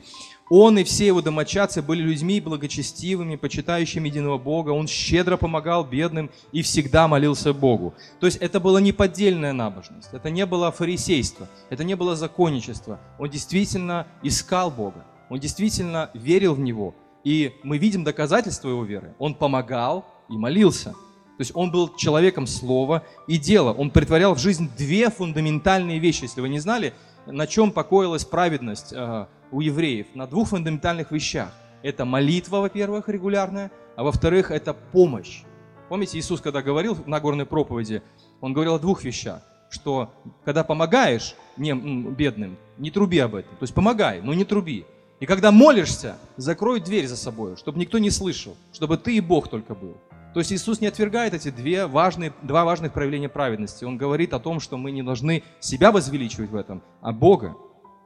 Он 0.51 0.79
и 0.79 0.85
все 0.85 1.07
его 1.07 1.23
домочадцы 1.23 1.81
были 1.81 2.03
людьми 2.03 2.41
благочестивыми, 2.41 3.37
почитающими 3.37 4.09
единого 4.09 4.37
Бога. 4.37 4.71
Он 4.71 4.87
щедро 4.87 5.37
помогал 5.37 5.85
бедным 5.85 6.31
и 6.53 6.63
всегда 6.63 7.09
молился 7.09 7.55
Богу. 7.55 7.95
То 8.21 8.27
есть 8.27 8.39
это 8.39 8.61
была 8.61 8.81
не 8.81 8.93
поддельная 8.93 9.53
набожность, 9.53 10.11
это 10.13 10.31
не 10.31 10.45
было 10.45 10.71
фарисейство, 10.71 11.49
это 11.71 11.83
не 11.83 11.97
было 11.97 12.15
законничество. 12.15 13.01
Он 13.19 13.31
действительно 13.31 14.07
искал 14.23 14.71
Бога, 14.71 15.07
он 15.31 15.41
действительно 15.41 16.11
верил 16.13 16.55
в 16.55 16.61
Него. 16.61 16.95
И 17.25 17.55
мы 17.63 17.79
видим 17.79 18.05
доказательства 18.05 18.69
его 18.69 18.85
веры. 18.85 19.15
Он 19.19 19.35
помогал 19.35 20.05
и 20.29 20.37
молился. 20.37 20.91
То 20.91 21.41
есть 21.41 21.53
он 21.55 21.71
был 21.71 21.97
человеком 21.97 22.47
слова 22.47 23.03
и 23.27 23.39
дела. 23.39 23.73
Он 23.73 23.91
притворял 23.91 24.35
в 24.35 24.39
жизнь 24.39 24.71
две 24.77 25.09
фундаментальные 25.09 25.99
вещи. 25.99 26.25
Если 26.25 26.43
вы 26.43 26.51
не 26.51 26.61
знали, 26.61 26.93
на 27.27 27.47
чем 27.47 27.73
покоилась 27.73 28.25
праведность 28.25 28.93
э, 28.93 29.27
у 29.55 29.61
евреев 29.61 30.09
на 30.15 30.27
двух 30.27 30.49
фундаментальных 30.49 31.13
вещах. 31.13 31.53
Это 31.83 32.05
молитва, 32.05 32.59
во-первых, 32.59 33.09
регулярная, 33.09 33.71
а 33.95 34.03
во-вторых, 34.03 34.51
это 34.51 34.75
помощь. 34.75 35.43
Помните, 35.89 36.19
Иисус, 36.19 36.41
когда 36.41 36.61
говорил 36.61 36.97
на 37.07 37.21
горной 37.21 37.47
проповеди, 37.47 38.03
Он 38.41 38.53
говорил 38.53 38.75
о 38.75 38.79
двух 38.81 39.05
вещах, 39.05 39.43
что 39.71 40.13
когда 40.45 40.65
помогаешь 40.65 41.37
не, 41.57 41.73
бедным, 41.73 42.57
не 42.79 42.91
труби 42.91 43.19
об 43.21 43.37
этом. 43.37 43.53
То 43.57 43.63
есть 43.63 43.75
помогай, 43.75 44.21
но 44.23 44.35
не 44.35 44.45
труби. 44.45 44.87
И 45.21 45.27
когда 45.27 45.53
молишься, 45.53 46.17
закрой 46.37 46.81
дверь 46.81 47.07
за 47.07 47.17
собой, 47.17 47.57
чтобы 47.57 47.79
никто 47.79 47.99
не 47.99 48.11
слышал, 48.11 48.57
чтобы 48.73 48.99
ты 48.99 49.17
и 49.17 49.21
Бог 49.21 49.47
только 49.49 49.77
был. 49.77 49.97
То 50.33 50.41
есть 50.41 50.53
Иисус 50.53 50.81
не 50.81 50.89
отвергает 50.89 51.33
эти 51.33 51.51
две 51.51 51.87
важные, 51.87 52.33
два 52.43 52.65
важных 52.65 52.93
проявления 52.93 53.29
праведности. 53.29 53.85
Он 53.85 53.99
говорит 53.99 54.35
о 54.35 54.41
том, 54.41 54.59
что 54.59 54.77
мы 54.77 54.91
не 54.91 55.05
должны 55.05 55.45
себя 55.61 55.93
возвеличивать 55.93 56.51
в 56.51 56.57
этом, 56.57 56.83
а 57.01 57.13
Бога. 57.13 57.55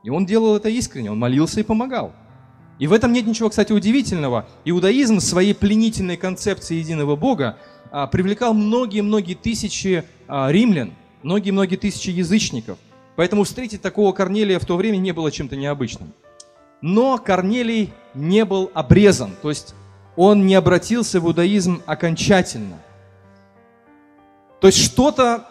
И 0.03 0.11
он 0.11 0.27
делал 0.27 0.57
это 0.57 0.69
искренне, 0.69 1.11
он 1.11 1.19
молился 1.19 1.61
и 1.61 1.65
помогал. 1.65 2.13
И 2.79 2.87
в 2.87 2.93
этом 2.93 3.13
нет 3.13 3.27
ничего, 3.27 3.49
кстати, 3.49 3.73
удивительного. 3.73 4.47
Иудаизм 4.65 5.21
своей 5.21 5.55
пленительной 5.55 6.17
концепцией 6.17 6.81
единого 6.81 7.17
Бога 7.17 7.59
а, 7.91 8.07
привлекал 8.07 8.55
многие-многие 8.55 9.35
тысячи 9.35 10.05
а, 10.29 10.51
римлян, 10.51 10.93
многие-многие 11.23 11.77
тысячи 11.77 12.11
язычников. 12.11 12.79
Поэтому 13.17 13.43
встретить 13.43 13.83
такого 13.83 14.13
Корнелия 14.13 14.61
в 14.61 14.65
то 14.65 14.77
время 14.77 14.99
не 14.99 15.13
было 15.13 15.33
чем-то 15.33 15.57
необычным. 15.57 16.13
Но 16.81 17.19
Корнелий 17.19 17.93
не 18.15 18.45
был 18.45 18.71
обрезан, 18.75 19.33
то 19.43 19.49
есть 19.49 19.75
он 20.15 20.47
не 20.47 20.55
обратился 20.55 21.21
в 21.21 21.27
иудаизм 21.27 21.83
окончательно. 21.87 22.79
То 24.61 24.69
есть 24.69 24.79
что-то 24.79 25.49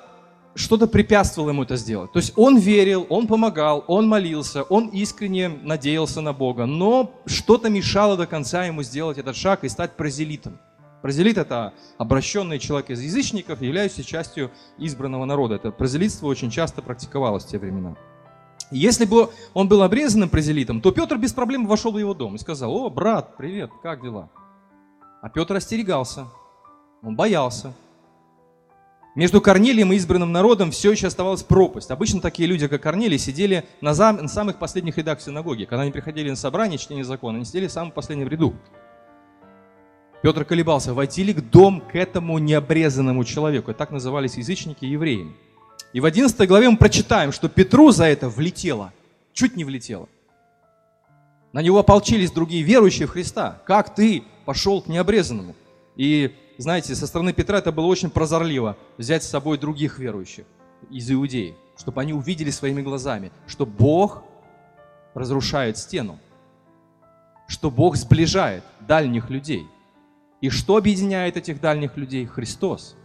что-то 0.57 0.87
препятствовало 0.87 1.51
ему 1.51 1.63
это 1.63 1.77
сделать. 1.77 2.11
То 2.11 2.19
есть 2.19 2.33
он 2.35 2.57
верил, 2.57 3.05
он 3.09 3.27
помогал, 3.27 3.83
он 3.87 4.07
молился, 4.07 4.63
он 4.63 4.87
искренне 4.87 5.49
надеялся 5.49 6.21
на 6.21 6.33
Бога, 6.33 6.65
но 6.65 7.11
что-то 7.25 7.69
мешало 7.69 8.17
до 8.17 8.27
конца 8.27 8.65
ему 8.65 8.83
сделать 8.83 9.17
этот 9.17 9.35
шаг 9.35 9.63
и 9.63 9.69
стать 9.69 9.95
прозелитом. 9.95 10.59
Прозелит– 11.01 11.37
это 11.39 11.73
обращенный 11.97 12.57
человек 12.57 12.89
из 12.89 13.01
язычников, 13.01 13.61
являющийся 13.61 14.03
частью 14.03 14.51
избранного 14.79 15.25
народа. 15.25 15.55
Это 15.55 15.71
прозелитство 15.71 16.25
очень 16.27 16.49
часто 16.49 16.81
практиковалось 16.81 17.45
в 17.45 17.49
те 17.49 17.59
времена. 17.59 17.95
Если 18.71 19.05
бы 19.05 19.29
он 19.53 19.69
был 19.69 19.83
обрезанным 19.83 20.27
прозелитом, 20.27 20.81
то 20.81 20.91
Петр 20.91 21.17
без 21.17 21.31
проблем 21.31 21.67
вошел 21.67 21.91
в 21.91 21.99
его 21.99 22.13
дом 22.13 22.35
и 22.35 22.39
сказал, 22.39 22.75
«О, 22.75 22.89
брат, 22.89 23.37
привет, 23.37 23.69
как 23.81 24.01
дела?» 24.01 24.29
А 25.21 25.29
Петр 25.29 25.55
остерегался, 25.55 26.25
он 27.01 27.15
боялся, 27.15 27.73
между 29.17 29.41
Корнелием 29.41 29.91
и 29.91 29.95
избранным 29.95 30.31
народом 30.31 30.69
все 30.69 30.91
еще 30.91 31.07
оставалась 31.07 31.41
пропасть. 31.41 31.89
Обычно 31.89 32.21
такие 32.21 32.47
люди, 32.47 32.67
как 32.67 32.83
Корнелий, 32.83 33.17
сидели 33.17 33.65
на, 33.81 33.95
зам, 33.95 34.17
на 34.17 34.27
самых 34.27 34.59
последних 34.59 34.95
рядах 34.99 35.21
синагоги. 35.21 35.65
Когда 35.65 35.81
они 35.81 35.91
приходили 35.91 36.29
на 36.29 36.35
собрание 36.35 36.77
чтение 36.77 37.03
закона, 37.03 37.37
они 37.37 37.45
сидели 37.45 37.65
в 37.65 37.71
самом 37.71 37.89
последнем 37.89 38.27
ряду. 38.27 38.53
Петр 40.21 40.45
колебался, 40.45 40.93
войти 40.93 41.23
ли 41.23 41.33
к 41.33 41.41
дом 41.41 41.81
к 41.81 41.95
этому 41.95 42.37
необрезанному 42.37 43.23
человеку. 43.23 43.73
Так 43.73 43.89
назывались 43.89 44.37
язычники 44.37 44.85
евреи. 44.85 45.35
И 45.93 45.99
в 45.99 46.05
11 46.05 46.47
главе 46.47 46.69
мы 46.69 46.77
прочитаем, 46.77 47.31
что 47.31 47.49
Петру 47.49 47.89
за 47.89 48.05
это 48.05 48.29
влетело. 48.29 48.93
Чуть 49.33 49.55
не 49.55 49.63
влетело. 49.63 50.07
На 51.53 51.63
него 51.63 51.79
ополчились 51.79 52.29
другие 52.29 52.61
верующие 52.61 53.07
в 53.07 53.11
Христа. 53.11 53.63
Как 53.65 53.95
ты 53.95 54.23
пошел 54.45 54.79
к 54.79 54.87
необрезанному? 54.87 55.55
И 55.95 56.35
знаете, 56.57 56.95
со 56.95 57.07
стороны 57.07 57.33
Петра 57.33 57.59
это 57.59 57.71
было 57.71 57.85
очень 57.85 58.09
прозорливо, 58.09 58.77
взять 58.97 59.23
с 59.23 59.29
собой 59.29 59.57
других 59.57 59.99
верующих 59.99 60.45
из 60.89 61.11
Иудеи, 61.11 61.55
чтобы 61.77 62.01
они 62.01 62.13
увидели 62.13 62.49
своими 62.49 62.81
глазами, 62.81 63.31
что 63.45 63.65
Бог 63.65 64.23
разрушает 65.13 65.77
стену, 65.77 66.19
что 67.47 67.71
Бог 67.71 67.95
сближает 67.95 68.63
дальних 68.79 69.29
людей. 69.29 69.67
И 70.41 70.49
что 70.49 70.77
объединяет 70.77 71.37
этих 71.37 71.59
дальних 71.59 71.97
людей? 71.97 72.25
Христос. 72.25 72.95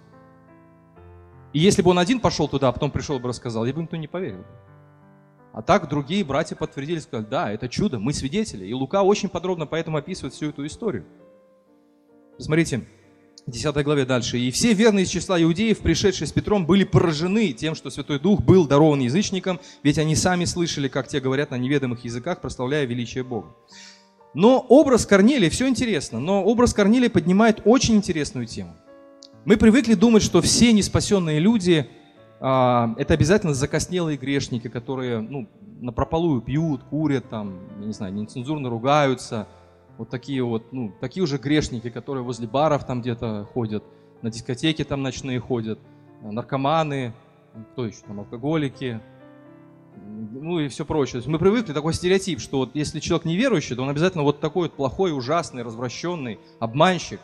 И 1.53 1.59
если 1.59 1.83
бы 1.83 1.91
он 1.91 1.99
один 1.99 2.21
пошел 2.21 2.49
туда, 2.49 2.69
а 2.69 2.73
потом 2.73 2.91
пришел 2.91 3.19
бы 3.19 3.29
рассказал, 3.29 3.65
я 3.65 3.73
бы 3.73 3.83
никто 3.83 3.97
не 3.97 4.09
поверил. 4.09 4.45
А 5.53 5.61
так 5.61 5.89
другие 5.89 6.25
братья 6.25 6.57
подтвердили, 6.57 6.99
сказали, 6.99 7.27
да, 7.27 7.53
это 7.53 7.69
чудо, 7.69 7.99
мы 7.99 8.15
свидетели. 8.15 8.67
И 8.67 8.73
Лука 8.73 9.03
очень 9.03 9.29
подробно 9.29 9.67
поэтому 9.67 9.99
описывает 9.99 10.33
всю 10.33 10.49
эту 10.49 10.67
историю. 10.67 11.05
Смотрите, 12.39 12.87
10 13.47 13.85
главе 13.85 14.05
дальше. 14.05 14.39
«И 14.39 14.51
все 14.51 14.73
верные 14.73 15.05
из 15.05 15.09
числа 15.09 15.43
иудеев, 15.43 15.81
пришедшие 15.81 16.29
с 16.29 16.33
Петром, 16.33 16.65
были 16.65 16.85
поражены 16.85 17.53
тем, 17.53 17.75
что 17.75 17.91
Святой 17.91 18.19
Дух 18.19 18.41
был 18.41 18.67
дарован 18.67 19.01
язычникам, 19.01 19.61
ведь 19.83 19.99
они 19.99 20.15
сами 20.15 20.45
слышали, 20.45 20.89
как 20.89 21.09
те 21.09 21.21
говорят 21.21 21.51
на 21.51 21.57
неведомых 21.57 22.05
языках, 22.05 22.41
прославляя 22.41 22.85
величие 22.85 23.25
Бога». 23.25 23.55
Но 24.35 24.65
образ 24.69 25.05
Корнелия, 25.05 25.51
все 25.51 25.69
интересно, 25.69 26.19
но 26.19 26.43
образ 26.45 26.73
Корнелия 26.73 27.11
поднимает 27.11 27.61
очень 27.65 27.97
интересную 27.97 28.47
тему. 28.47 28.75
Мы 29.45 29.57
привыкли 29.57 29.95
думать, 29.95 30.23
что 30.23 30.41
все 30.41 30.73
неспасенные 30.73 31.39
люди 31.39 31.89
а, 32.45 32.93
это 32.99 33.15
обязательно 33.15 33.55
закоснелые 33.55 34.17
грешники, 34.17 34.69
которые 34.69 35.21
ну, 35.21 35.49
на 35.81 35.93
прополую 35.93 36.41
пьют, 36.41 36.83
курят, 36.83 37.29
там, 37.29 37.61
не 37.79 37.93
знаю, 37.93 38.13
нецензурно 38.15 38.69
ругаются. 38.69 39.47
Вот 39.99 40.09
такие 40.09 40.43
вот, 40.43 40.73
ну, 40.73 40.93
такие 41.01 41.23
уже 41.23 41.39
грешники, 41.39 41.91
которые 41.91 42.25
возле 42.25 42.47
баров 42.47 42.87
там 42.87 43.03
где-то 43.03 43.49
ходят, 43.53 43.85
на 44.23 44.31
дискотеки 44.31 44.85
там 44.85 45.03
ночные 45.03 45.39
ходят, 45.41 45.79
наркоманы, 46.23 47.13
кто 47.73 47.87
еще 47.87 47.99
там, 48.07 48.21
алкоголики, 48.21 49.01
ну 49.97 50.61
и 50.61 50.69
все 50.69 50.85
прочее. 50.85 51.13
То 51.13 51.19
есть 51.19 51.29
мы 51.29 51.39
привыкли 51.39 51.73
такой 51.73 51.93
стереотип, 51.93 52.41
что 52.41 52.59
вот 52.59 52.71
если 52.75 53.01
человек 53.01 53.25
неверующий, 53.25 53.77
то 53.77 53.83
он 53.83 53.91
обязательно 53.91 54.23
вот 54.23 54.41
такой 54.41 54.69
вот 54.69 54.77
плохой, 54.77 55.17
ужасный, 55.17 55.63
развращенный, 55.63 56.41
обманщик. 56.59 57.21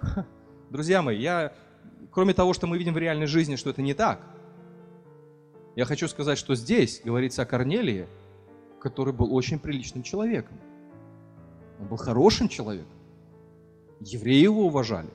Друзья 0.70 1.02
мои, 1.02 1.18
я, 1.18 1.52
кроме 2.10 2.34
того, 2.34 2.52
что 2.52 2.66
мы 2.66 2.78
видим 2.78 2.94
в 2.94 2.98
реальной 2.98 3.26
жизни, 3.26 3.56
что 3.56 3.70
это 3.70 3.82
не 3.82 3.94
так, 3.94 4.20
я 5.76 5.84
хочу 5.84 6.08
сказать, 6.08 6.38
что 6.38 6.54
здесь 6.54 7.00
говорится 7.04 7.42
о 7.42 7.46
Корнелии, 7.46 8.08
который 8.80 9.12
был 9.12 9.32
очень 9.34 9.58
приличным 9.58 10.02
человеком. 10.02 10.58
Он 11.78 11.86
был 11.86 11.96
хорошим 11.96 12.48
человеком. 12.48 12.92
Евреи 14.00 14.42
его 14.42 14.66
уважали. 14.66 15.10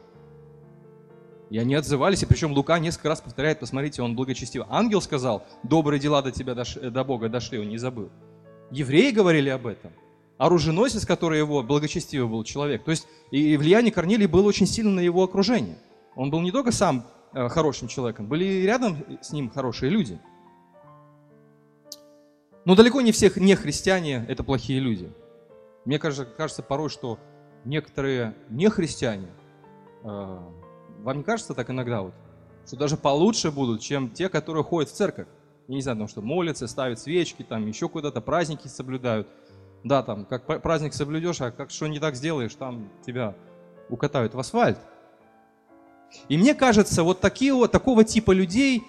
И 1.49 1.57
они 1.57 1.75
отзывались, 1.75 2.23
и 2.23 2.25
причем 2.25 2.51
Лука 2.53 2.79
несколько 2.79 3.09
раз 3.09 3.21
повторяет, 3.21 3.59
посмотрите, 3.59 4.01
он 4.01 4.15
благочестив. 4.15 4.65
Ангел 4.69 5.01
сказал, 5.01 5.45
добрые 5.63 5.99
дела 5.99 6.21
до 6.21 6.31
тебя, 6.31 6.55
дошли, 6.55 6.89
до 6.89 7.03
Бога 7.03 7.29
дошли, 7.29 7.59
он 7.59 7.69
не 7.69 7.77
забыл. 7.77 8.09
Евреи 8.71 9.11
говорили 9.11 9.49
об 9.49 9.67
этом. 9.67 9.91
Оруженосец, 10.37 11.05
который 11.05 11.37
его 11.37 11.61
благочестивый 11.61 12.27
был 12.27 12.43
человек. 12.43 12.83
То 12.83 12.91
есть 12.91 13.07
и 13.29 13.55
влияние 13.55 13.91
Корнелии 13.91 14.25
было 14.25 14.47
очень 14.47 14.65
сильно 14.65 14.91
на 14.91 14.99
его 14.99 15.23
окружение. 15.23 15.77
Он 16.15 16.31
был 16.31 16.41
не 16.41 16.51
только 16.51 16.71
сам 16.71 17.05
э, 17.33 17.47
хорошим 17.49 17.87
человеком, 17.87 18.27
были 18.27 18.63
рядом 18.63 18.97
с 19.21 19.31
ним 19.31 19.49
хорошие 19.49 19.89
люди– 19.89 20.19
но 22.65 22.75
далеко 22.75 23.01
не 23.01 23.11
всех 23.11 23.37
не 23.37 23.55
христиане 23.55 24.25
это 24.27 24.43
плохие 24.43 24.79
люди. 24.79 25.11
Мне 25.85 25.99
кажется, 25.99 26.25
кажется 26.25 26.63
порой, 26.63 26.89
что 26.89 27.19
некоторые 27.65 28.35
не 28.49 28.69
христиане, 28.69 29.29
э, 30.03 30.39
вам 30.99 31.17
не 31.17 31.23
кажется 31.23 31.53
так 31.53 31.69
иногда 31.69 32.01
вот, 32.01 32.13
что 32.65 32.77
даже 32.77 32.97
получше 32.97 33.51
будут, 33.51 33.81
чем 33.81 34.09
те, 34.09 34.29
которые 34.29 34.63
ходят 34.63 34.89
в 34.89 34.93
церковь. 34.93 35.27
Я 35.67 35.75
не 35.75 35.81
знаю, 35.81 35.97
потому 35.97 36.09
что 36.09 36.21
молятся, 36.21 36.67
ставят 36.67 36.99
свечки, 36.99 37.43
там 37.43 37.65
еще 37.67 37.87
куда-то 37.89 38.21
праздники 38.21 38.67
соблюдают. 38.67 39.27
Да, 39.83 40.01
там, 40.03 40.25
как 40.25 40.45
праздник 40.61 40.93
соблюдешь, 40.93 41.41
а 41.41 41.51
как 41.51 41.69
что 41.69 41.87
не 41.87 41.99
так 41.99 42.15
сделаешь, 42.15 42.55
там 42.55 42.89
тебя 43.05 43.35
укатают 43.89 44.33
в 44.33 44.39
асфальт. 44.39 44.77
И 46.29 46.37
мне 46.37 46.53
кажется, 46.53 47.03
вот 47.03 47.19
такие 47.19 47.53
вот, 47.53 47.71
такого 47.71 48.03
типа 48.03 48.31
людей, 48.31 48.83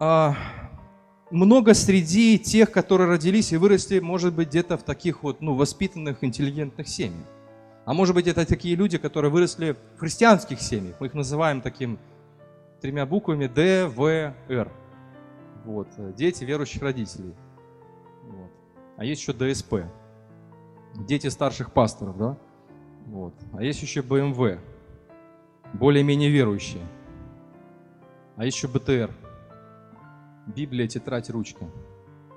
а, 0.00 0.34
много 1.30 1.74
среди 1.74 2.38
тех, 2.38 2.70
которые 2.70 3.08
родились 3.08 3.52
и 3.52 3.56
выросли, 3.56 4.00
может 4.00 4.34
быть, 4.34 4.48
где-то 4.48 4.76
в 4.76 4.82
таких 4.82 5.22
вот, 5.22 5.40
ну, 5.40 5.54
воспитанных, 5.54 6.22
интеллигентных 6.22 6.88
семьях. 6.88 7.26
А 7.84 7.94
может 7.94 8.14
быть, 8.14 8.26
это 8.26 8.46
такие 8.46 8.76
люди, 8.76 8.98
которые 8.98 9.30
выросли 9.30 9.76
в 9.96 9.98
христианских 9.98 10.60
семьях. 10.60 10.96
Мы 11.00 11.06
их 11.06 11.14
называем 11.14 11.60
таким 11.60 11.98
тремя 12.80 13.06
буквами 13.06 13.46
Д, 13.46 13.86
В, 13.86 14.34
Р. 14.48 14.72
Вот. 15.64 15.88
Дети 16.16 16.44
верующих 16.44 16.82
родителей. 16.82 17.34
Вот. 18.24 18.50
А 18.96 19.04
есть 19.04 19.22
еще 19.22 19.32
ДСП. 19.32 19.86
Дети 20.94 21.28
старших 21.28 21.72
пасторов, 21.72 22.16
да? 22.18 22.36
Вот. 23.06 23.34
А 23.52 23.62
есть 23.62 23.82
еще 23.82 24.02
БМВ. 24.02 24.58
Более-менее 25.72 26.30
верующие. 26.30 26.82
А 28.36 28.44
еще 28.44 28.68
БТР. 28.68 29.10
Библия, 30.50 30.86
тетрадь, 30.86 31.30
ручка. 31.30 31.64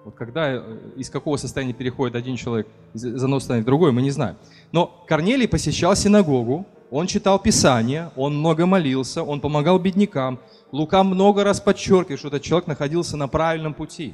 Вот 0.06 0.16
когда, 0.16 0.52
э, 0.52 0.78
из 0.98 1.10
какого 1.10 1.38
состояния 1.38 1.74
переходит 1.74 2.16
один 2.16 2.36
человек 2.36 2.68
из 2.94 3.06
одного 3.06 3.40
состояния 3.40 3.64
в 3.64 3.66
другое, 3.66 3.92
мы 3.92 4.02
не 4.02 4.12
знаем. 4.12 4.36
Но 4.72 5.04
Корнелий 5.08 5.48
посещал 5.48 5.96
синагогу, 5.96 6.66
он 6.92 7.08
читал 7.08 7.40
Писание, 7.40 8.12
он 8.16 8.38
много 8.38 8.66
молился, 8.66 9.24
он 9.24 9.42
помогал 9.42 9.80
беднякам. 9.80 10.40
Лука 10.72 11.04
много 11.04 11.44
раз 11.44 11.60
подчеркивает, 11.60 12.20
что 12.20 12.28
этот 12.28 12.44
человек 12.44 12.68
находился 12.68 13.18
на 13.18 13.28
правильном 13.28 13.74
пути. 13.74 14.14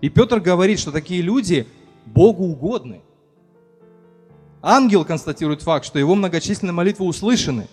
И 0.00 0.08
Петр 0.08 0.40
говорит, 0.40 0.78
что 0.78 0.92
такие 0.92 1.22
люди 1.22 1.66
Богу 2.04 2.44
угодны. 2.44 3.00
Ангел 4.60 5.04
констатирует 5.04 5.62
факт, 5.62 5.86
что 5.86 5.98
его 5.98 6.14
многочисленные 6.14 6.72
молитвы 6.72 7.06
услышаны. 7.06 7.68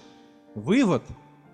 Вывод 0.56 1.04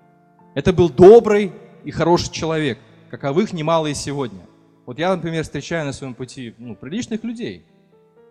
–это 0.55 0.73
был 0.73 0.89
добрый 0.89 1.53
и 1.83 1.91
хороший 1.91 2.31
человек 2.31 2.79
каковых 3.09 3.53
немало 3.53 3.87
и 3.87 3.93
сегодня. 3.93 4.41
Вот 4.85 4.99
я, 4.99 5.15
например, 5.15 5.43
встречаю 5.43 5.85
на 5.85 5.93
своем 5.93 6.13
пути 6.13 6.55
ну, 6.57 6.75
приличных 6.75 7.23
людей. 7.23 7.65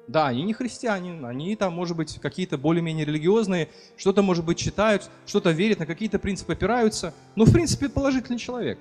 Да, 0.09 0.29
они 0.29 0.45
не 0.45 0.53
христиане, 0.53 1.27
они 1.27 1.57
там, 1.57 1.75
может 1.75 1.97
быть, 1.97 2.21
какие-то 2.21 2.57
более-менее 2.57 3.05
религиозные, 3.05 3.69
что-то, 3.97 4.23
может 4.23 4.45
быть, 4.45 4.57
читают, 4.57 5.11
что-то 5.27 5.51
верят, 5.51 5.81
на 5.81 5.87
какие-то 5.87 6.19
принципы 6.19 6.53
опираются. 6.53 7.13
Но, 7.35 7.45
в 7.45 7.53
принципе, 7.53 7.89
положительный 7.89 8.39
человек. 8.39 8.79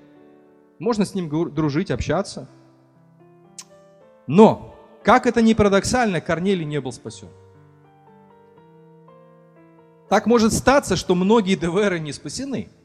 Можно 0.77 1.03
с 1.05 1.15
ним 1.15 1.29
дружить, 1.53 1.89
общаться. 1.89 2.47
Но, 4.27 4.75
как 5.03 5.25
это 5.25 5.41
ни 5.41 5.53
парадоксально, 5.53 6.21
Корнелий 6.21 6.65
не 6.65 6.79
был 6.79 6.91
спасен. 6.91 7.29
Так 10.09 10.27
может 10.27 10.53
статься, 10.53 10.95
что 10.95 11.15
многие 11.15 11.55
ДВРы 11.55 11.99
не 11.99 12.13
спасены– 12.13 12.69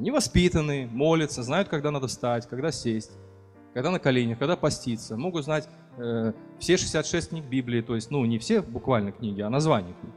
они 0.00 0.10
воспитаны, 0.10 0.88
молятся, 0.90 1.42
знают, 1.42 1.68
когда 1.68 1.90
надо 1.90 2.06
встать, 2.06 2.48
когда 2.48 2.72
сесть, 2.72 3.12
когда 3.74 3.90
на 3.90 3.98
коленях, 3.98 4.38
когда 4.38 4.56
поститься. 4.56 5.14
Могут 5.18 5.44
знать 5.44 5.68
э, 5.98 6.32
все 6.58 6.78
66 6.78 7.28
книг 7.28 7.44
Библии, 7.44 7.82
то 7.82 7.94
есть, 7.94 8.10
ну, 8.10 8.24
не 8.24 8.38
все 8.38 8.62
буквально 8.62 9.12
книги, 9.12 9.42
а 9.42 9.50
названия 9.50 9.94
книг. 10.00 10.14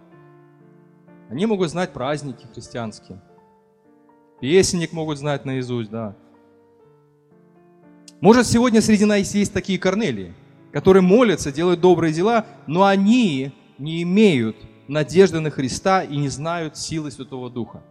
Они 1.29 1.45
могут 1.45 1.69
знать 1.69 1.91
праздники 1.91 2.47
христианские. 2.53 3.21
Песенник 4.39 4.93
могут 4.93 5.17
знать 5.17 5.43
наизусть, 5.43 5.91
да. 5.91 6.15
Может, 8.21 8.47
сегодня 8.47 8.79
среди 8.79 9.03
нас 9.03 9.35
есть 9.35 9.51
такие 9.51 9.77
Корнелии, 9.77 10.33
которые 10.71 11.03
молятся, 11.03 11.51
делают 11.51 11.81
добрые 11.81 12.13
дела, 12.13 12.45
но 12.67 12.85
они 12.85 13.51
не 13.77 14.03
имеют 14.03 14.55
надежды 14.87 15.41
на 15.41 15.49
Христа 15.49 16.03
и 16.03 16.15
не 16.15 16.29
знают 16.29 16.77
силы 16.77 17.11
Святого 17.11 17.49
Духа 17.49 17.83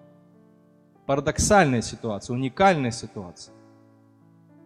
парадоксальная 1.07 1.83
ситуация, 1.83 2.35
уникальная 2.35 2.91
ситуация. 2.91 3.55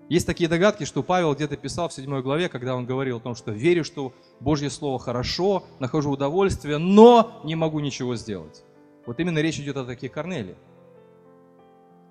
Есть 0.08 0.26
такие 0.26 0.48
догадки, 0.48 0.84
что 0.84 1.02
Павел 1.02 1.34
где-то 1.34 1.56
писал 1.56 1.88
в 1.88 1.92
7 1.92 2.20
главе, 2.22 2.48
когда 2.48 2.76
он 2.76 2.86
говорил 2.86 3.16
о 3.16 3.20
том, 3.20 3.34
что 3.34 3.50
верю, 3.50 3.82
что 3.82 4.12
Божье 4.38 4.70
Слово 4.70 5.00
хорошо, 5.00 5.64
нахожу 5.80 6.10
удовольствие, 6.12 6.78
но 6.78 7.40
не 7.42 7.56
могу 7.56 7.80
ничего 7.80 8.14
сделать. 8.14 8.62
Вот 9.04 9.18
именно 9.18 9.38
речь 9.40 9.58
идет 9.58 9.76
о 9.76 9.84
таких 9.84 10.12
Корнелиях. 10.12 10.58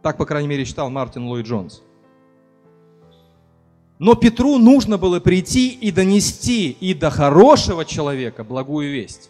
Так, 0.02 0.18
по 0.18 0.26
крайней 0.26 0.50
мере, 0.50 0.66
читал 0.66 0.90
Мартин 0.90 1.26
Ллойд 1.26 1.46
Джонс. 1.46 1.82
Но 3.98 4.16
Петру 4.16 4.58
нужно 4.58 4.98
было 4.98 5.22
прийти 5.22 5.70
и 5.70 5.90
донести 5.90 6.72
и 6.72 6.94
до 6.94 7.10
хорошего 7.10 7.86
человека 7.86 8.44
благую 8.44 8.92
весть. 8.92 9.30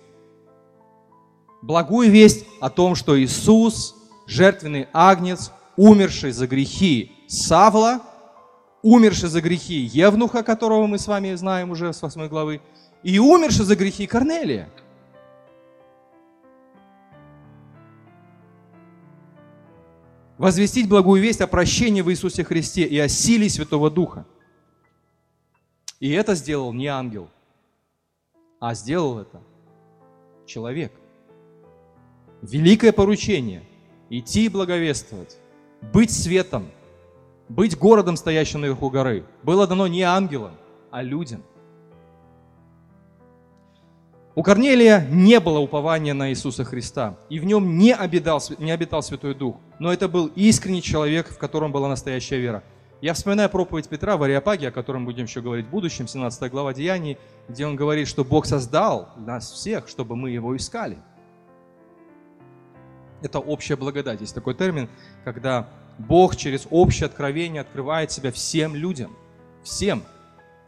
Благую 1.61 2.09
весть 2.09 2.45
о 2.61 2.71
том, 2.71 2.95
что 2.95 3.19
Иисус 3.19 3.95
жертвенный 4.25 4.87
агнец, 4.93 5.51
умерший 5.75 6.31
за 6.31 6.47
грехи 6.47 7.11
Савла, 7.27 8.01
умерший 8.81 9.29
за 9.29 9.41
грехи 9.41 9.75
Евнуха, 9.75 10.43
которого 10.43 10.87
мы 10.87 10.99
с 10.99 11.07
вами 11.07 11.33
знаем 11.35 11.71
уже 11.71 11.91
с 11.93 12.01
8 12.01 12.27
главы, 12.27 12.61
и 13.03 13.19
умерший 13.19 13.65
за 13.65 13.75
грехи 13.75 14.07
Корнелия. 14.07 14.69
Возвестить 20.37 20.89
благую 20.89 21.21
весть 21.21 21.41
о 21.41 21.47
прощении 21.47 22.01
в 22.01 22.11
Иисусе 22.11 22.43
Христе 22.43 22.83
и 22.83 22.99
о 22.99 23.07
силе 23.07 23.49
Святого 23.49 23.89
Духа. 23.89 24.25
И 26.01 26.11
это 26.11 26.35
сделал 26.35 26.73
не 26.73 26.87
ангел, 26.87 27.29
а 28.59 28.73
сделал 28.75 29.19
это 29.19 29.41
человек. 30.45 30.91
великое 32.41 32.91
поручение– 32.91 33.63
идти 34.09 34.45
и 34.45 34.49
благовествовать, 34.49 35.37
быть 35.93 36.11
светом, 36.11 36.67
быть 37.49 37.77
городом, 37.77 38.17
стоящим 38.17 38.61
наверху 38.61 38.89
горы, 38.89 39.23
было 39.43 39.67
дано 39.67 39.87
не 39.87 40.01
ангелам, 40.03 40.53
а 40.91 41.01
людям. 41.01 41.43
У 44.35 44.43
Корнелия 44.43 45.07
не 45.09 45.39
было 45.39 45.59
упования 45.59 46.13
на 46.13 46.29
Иисуса 46.29 46.65
Христа, 46.65 47.17
и 47.29 47.39
в 47.39 47.45
нем 47.45 47.77
не 47.77 47.93
обитал, 47.93 48.43
не 48.59 48.71
обитал 48.71 49.01
Святой 49.01 49.33
Дух, 49.33 49.55
но 49.79 49.93
это 49.93 50.09
был 50.09 50.27
искренний 50.35 50.81
человек, 50.81 51.29
в 51.29 51.37
котором 51.37 51.71
была 51.71 51.87
настоящая 51.87 52.39
вера. 52.39 52.63
Я 53.01 53.13
вспоминаю 53.13 53.49
проповедь 53.49 53.87
Петра 53.87 54.17
в 54.17 54.23
Ариапаге, 54.23 54.69
о 54.69 54.71
котором 54.71 55.05
будем 55.05 55.25
еще 55.25 55.39
говорить 55.39 55.67
в 55.67 55.69
будущем, 55.69 56.07
17 56.07 56.51
глава 56.51 56.73
Деяний, 56.73 57.17
где 57.47 57.65
он 57.65 57.75
говорит, 57.75 58.07
что 58.07 58.25
Бог 58.25 58.45
создал 58.45 59.09
нас 59.15 59.51
всех, 59.51 59.87
чтобы 59.87 60.15
мы 60.15 60.31
Его 60.31 60.55
искали. 60.57 60.97
Это 63.25 63.39
общая 63.39 63.75
благодать. 63.75 64.21
Есть 64.21 64.35
такой 64.35 64.53
термин, 64.53 64.87
когда 65.23 65.67
Бог 65.97 66.35
через 66.35 66.67
общее 66.69 67.07
откровение 67.07 67.61
открывает 67.61 68.11
себя 68.11 68.31
всем 68.31 68.75
людям. 68.75 69.15
Всем. 69.63 70.03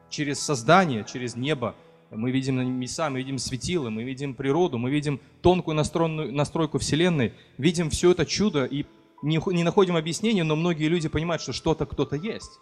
Через 0.10 0.39
создание, 0.39 1.06
через 1.06 1.36
небо. 1.36 1.76
Мы 2.10 2.32
видим 2.32 2.58
небеса, 2.58 3.12
мы 3.12 3.20
видим 3.20 3.38
светило, 3.38 3.91
мы 3.91 4.04
видим 4.04 4.34
природу, 4.34 4.80
мы 4.80 4.89
видим 4.89 5.20
тонкую 5.43 5.76
настройку 5.76 6.80
Вселенной, 6.80 7.34
видим 7.60 7.91
все 7.91 8.12
это 8.12 8.26
чудо 8.26 8.65
и 8.65 8.86
не, 9.22 9.39
не 9.54 9.63
находим 9.63 9.96
объяснения, 9.96 10.43
но 10.43 10.56
многие 10.56 10.88
люди 10.88 11.10
понимают, 11.10 11.43
что 11.43 11.54
что-то 11.54 11.86
кто-то 11.86 12.15
есть. 12.15 12.60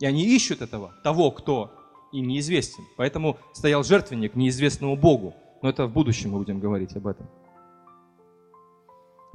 И 0.00 0.06
они 0.06 0.24
ищут 0.24 0.62
этого, 0.62 0.94
того, 1.04 1.30
кто 1.30 1.70
им 2.12 2.26
неизвестен. 2.26 2.82
Поэтому 2.96 3.36
стоял 3.52 3.84
жертвенник 3.84 4.34
неизвестному 4.34 4.96
Богу. 4.96 5.34
Но 5.62 5.68
это 5.68 5.86
в 5.86 5.92
будущем 5.92 6.30
мы 6.30 6.38
будем 6.38 6.58
говорить 6.58 6.96
об 6.96 7.06
этом. 7.06 7.28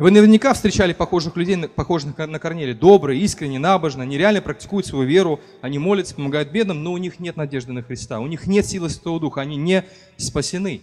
Вы 0.02 0.10
наверняка 0.10 0.56
встречали 0.56 0.94
похожих 0.94 1.36
людей, 1.36 1.56
похожих 1.68 2.18
на 2.18 2.40
Корнелия. 2.40 2.74
Добрые, 2.74 3.22
искренне, 3.22 3.60
набожно, 3.60 4.02
они 4.02 4.18
реально 4.18 4.42
практикуют 4.42 4.88
свою 4.88 5.08
веру, 5.08 5.40
они 5.62 5.78
молятся, 5.78 6.16
помогают 6.16 6.50
бедным, 6.50 6.84
но 6.84 6.92
у 6.92 6.98
них 6.98 7.20
нет 7.20 7.38
надежды 7.38 7.72
на 7.72 7.84
Христа, 7.84 8.20
у 8.20 8.26
них 8.26 8.48
нет 8.48 8.66
силы 8.66 8.90
Святого 8.90 9.20
Духа, 9.20 9.42
они 9.42 9.58
не 9.58 9.86
спасены. 10.18 10.82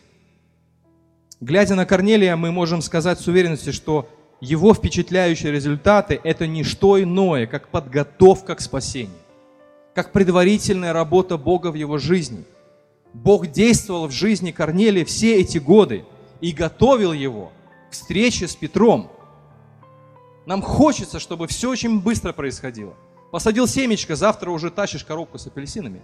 Глядя 1.41 1.75
на 1.75 1.85
Корнелия, 1.85 2.37
мы 2.37 2.53
можем 2.53 2.81
сказать 2.81 3.19
с 3.19 3.27
уверенностью, 3.27 3.73
что 3.73 4.09
его 4.41 4.73
впечатляющие 4.73 5.51
результаты– 5.51 6.21
это 6.23 6.47
не 6.47 6.63
что 6.63 7.03
иное, 7.03 7.49
как 7.49 7.71
подготовка 7.71 8.55
к 8.55 8.61
спасению, 8.61 9.19
как 9.97 10.13
предварительная 10.13 10.93
работа 10.93 11.37
Бога 11.37 11.73
в 11.73 11.75
его 11.75 11.99
жизни. 11.99 12.45
Бог 13.15 13.49
действовал 13.49 14.07
в 14.07 14.13
жизни 14.13 14.53
Корнелия 14.53 15.05
все 15.05 15.41
эти 15.41 15.59
годы 15.59 16.05
и 16.41 16.53
готовил 16.53 17.13
его– 17.13 17.51
к 17.91 17.95
с 17.95 18.57
Петром. 18.57 19.11
Нам 20.47 20.63
хочется, 20.63 21.19
чтобы 21.19 21.47
все 21.47 21.71
очень 21.71 22.01
быстро 22.01 22.33
происходило. 22.33 22.95
Посадил 23.31 23.67
семечко, 23.67 24.17
завтра 24.17 24.51
уже 24.51 24.71
тащишь 24.71 25.05
коробку 25.05 25.39
с 25.39 25.47
апельсинами. 25.47 26.01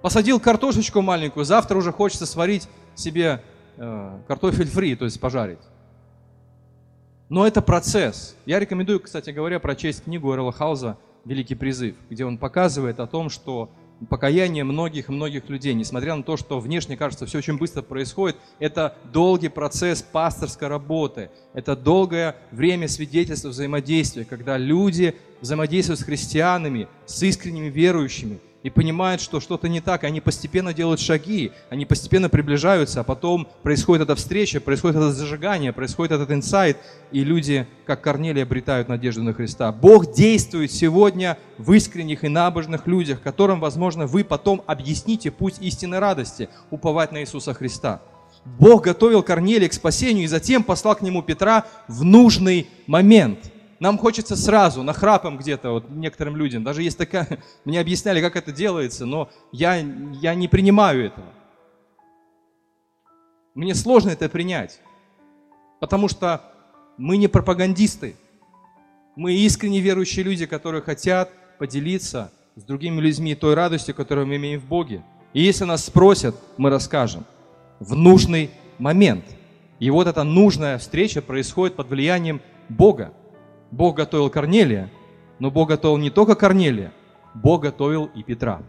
Посадил 0.00 0.40
картошечку 0.40 1.00
маленькую, 1.00 1.44
завтра 1.44 1.78
уже 1.78 1.92
хочется 1.92 2.26
сварить 2.26 2.68
себе 2.96 3.42
э, 3.76 4.18
картофель 4.26 4.66
фри, 4.66 4.96
то 4.96 5.04
есть 5.04 5.20
пожарить. 5.20 5.60
Но 7.28 7.46
это 7.46 7.62
процесс. 7.62 8.36
Я 8.44 8.58
рекомендую, 8.58 8.98
кстати 9.00 9.30
говоря, 9.30 9.60
прочесть 9.60 10.04
книгу 10.04 10.32
Эрла 10.34 10.52
Хауза 10.52 10.98
«Великий 11.24 11.54
призыв», 11.54 11.94
где 12.10 12.24
он 12.24 12.36
показывает 12.36 12.98
о 12.98 13.06
том, 13.06 13.30
что 13.30 13.70
покаяние 14.08 14.64
многих-многих 14.64 15.48
людей, 15.48 15.74
несмотря 15.74 16.14
на 16.14 16.22
то, 16.22 16.36
что 16.36 16.60
внешне 16.60 16.96
кажется 16.96 17.26
все 17.26 17.38
очень 17.38 17.58
быстро 17.58 17.82
происходит, 17.82 18.36
это 18.58 18.96
долгий 19.12 19.48
процесс 19.48 20.02
пасторской 20.02 20.68
работы, 20.68 21.30
это 21.54 21.76
долгое 21.76 22.36
время 22.50 22.88
свидетельства 22.88 23.48
взаимодействия, 23.48 24.24
когда 24.24 24.58
люди 24.58 25.14
взаимодействуют 25.40 26.00
с 26.00 26.04
христианами, 26.04 26.88
с 27.06 27.22
искренними 27.22 27.68
верующими– 27.68 28.38
и 28.62 28.70
понимают, 28.70 29.20
что 29.20 29.40
что-то 29.40 29.68
не 29.68 29.80
так, 29.80 30.04
и 30.04 30.06
они 30.06 30.20
постепенно 30.20 30.72
делают 30.72 31.00
шаги, 31.00 31.52
они 31.68 31.84
постепенно 31.84 32.28
приближаются, 32.28 33.00
а 33.00 33.04
потом 33.04 33.48
происходит 33.62 34.04
эта 34.04 34.14
встреча, 34.14 34.60
происходит 34.60 34.96
это 34.96 35.12
зажигание, 35.12 35.72
происходит 35.72 36.12
этот 36.12 36.30
инсайт, 36.30 36.78
и 37.10 37.24
люди, 37.24 37.66
как 37.84 38.02
Корнелий, 38.02 38.42
обретают 38.42 38.88
надежду 38.88 39.22
на 39.22 39.32
Христа. 39.32 39.72
Бог 39.72 40.12
действует 40.12 40.70
сегодня 40.70 41.38
в 41.58 41.72
искренних 41.72 42.24
и 42.24 42.28
набожных 42.28 42.86
людях, 42.86 43.20
которым, 43.20 43.60
возможно, 43.60 44.06
вы 44.06 44.24
потом 44.24 44.62
объясните 44.66 45.30
путь 45.30 45.56
истинной 45.60 45.98
радости, 45.98 46.48
уповать 46.70 47.12
на 47.12 47.20
Иисуса 47.20 47.54
Христа. 47.54 48.00
Бог 48.44 48.84
готовил 48.84 49.22
Корнелия 49.22 49.68
к 49.68 49.72
спасению 49.72 50.24
и 50.24 50.28
затем 50.28 50.64
послал 50.64 50.96
к 50.96 51.02
нему 51.02 51.22
Петра 51.22 51.64
в 51.88 52.04
нужный 52.04 52.68
момент– 52.86 53.38
нам 53.82 53.98
хочется 53.98 54.36
сразу, 54.36 54.84
нахрапом 54.84 55.36
где-то, 55.36 55.72
вот 55.72 55.90
некоторым 55.90 56.36
людям. 56.36 56.62
Даже 56.62 56.84
есть 56.84 56.96
такая, 56.96 57.40
мне 57.64 57.80
объясняли, 57.80 58.20
как 58.20 58.36
это 58.36 58.52
делается, 58.52 59.06
но 59.06 59.28
я, 59.50 59.74
я 59.74 60.36
не 60.36 60.46
принимаю 60.46 61.06
этого. 61.06 61.26
Мне 63.56 63.74
сложно 63.74 64.10
это 64.10 64.28
принять, 64.28 64.78
потому 65.80 66.06
что 66.06 66.44
мы 66.96 67.16
не 67.16 67.26
пропагандисты. 67.26 68.14
Мы 69.16 69.32
искренне 69.32 69.80
верующие 69.80 70.24
люди, 70.24 70.46
которые 70.46 70.80
хотят 70.80 71.32
поделиться 71.58 72.30
с 72.54 72.62
другими 72.62 73.00
людьми 73.00 73.34
той 73.34 73.54
радостью, 73.54 73.96
которую 73.96 74.28
мы 74.28 74.36
имеем 74.36 74.60
в 74.60 74.64
Боге. 74.64 75.02
И 75.32 75.42
если 75.42 75.64
нас 75.64 75.84
спросят, 75.84 76.36
мы 76.56 76.70
расскажем 76.70 77.24
в 77.80 77.96
нужный 77.96 78.52
момент. 78.78 79.24
И 79.80 79.90
вот 79.90 80.06
эта 80.06 80.22
нужная 80.22 80.78
встреча 80.78 81.20
происходит 81.20 81.74
под 81.74 81.88
влиянием 81.88 82.40
Бога. 82.68 83.12
Бог 83.72 83.96
готовил 83.96 84.28
Корнелия, 84.28 84.90
но 85.38 85.50
Бог 85.50 85.70
готовил 85.70 85.96
не 85.96 86.10
только 86.10 86.34
Корнелия, 86.34 86.92
Бог 87.34 87.62
готовил 87.62 88.10
и 88.14 88.22
Петра. 88.22 88.62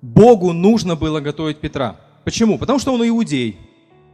Богу 0.00 0.52
нужно 0.52 0.96
было 0.96 1.20
готовить 1.20 1.58
Петра. 1.58 2.00
Почему? 2.24 2.58
Потому 2.58 2.78
что 2.78 2.92
он 2.92 3.06
иудей, 3.06 3.58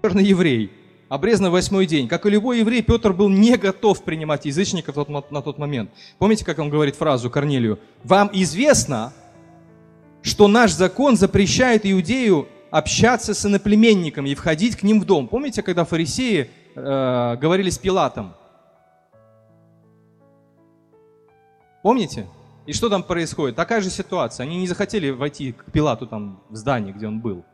верно 0.03 0.19
еврей, 0.19 0.73
обрезан 1.09 1.49
в 1.49 1.53
восьмой 1.53 1.87
день. 1.87 2.09
Как 2.09 2.27
и 2.27 2.31
любой 2.31 2.59
еврей, 2.59 2.83
Петр 2.83 3.13
был 3.13 3.29
не 3.29 3.57
готов 3.57 4.03
принимать 4.03 4.45
язычников 4.45 4.97
на 5.09 5.43
тот 5.43 5.59
момент. 5.59 5.91
Помните, 6.19 6.45
как 6.45 6.59
он 6.59 6.71
говорит 6.71 6.97
фразу 6.97 7.31
Корнелию? 7.31 7.79
«Вам 8.03 8.29
известно, 8.33 9.13
что 10.23 10.49
наш 10.49 10.73
закон 10.73 11.17
запрещает 11.17 11.87
иудею 11.87 12.49
общаться 12.71 13.35
с 13.35 13.47
иноплеменниками 13.47 14.31
и 14.31 14.35
входить 14.35 14.77
к 14.77 14.83
ним 14.83 15.01
в 15.01 15.05
дом. 15.05 15.29
Помните, 15.29 15.63
когда 15.63 15.85
фарисеи 15.85 16.51
э, 16.75 17.37
говорили 17.37 17.71
с 17.71 17.79
Пилатом? 17.79 18.35
Помните? 21.83 22.27
И 22.67 22.73
что 22.73 22.91
там 22.91 23.03
происходит? 23.03 23.57
Такая 23.57 23.81
же 23.81 23.89
ситуация. 23.89 24.45
Они 24.45 24.59
не 24.59 24.67
захотели 24.67 25.11
войти 25.11 25.53
к 25.53 25.73
Пилату 25.73 26.07
там 26.07 26.43
в 26.51 26.57
здание, 26.57 26.93
где 26.93 27.07
он 27.07 27.21
был. 27.21 27.45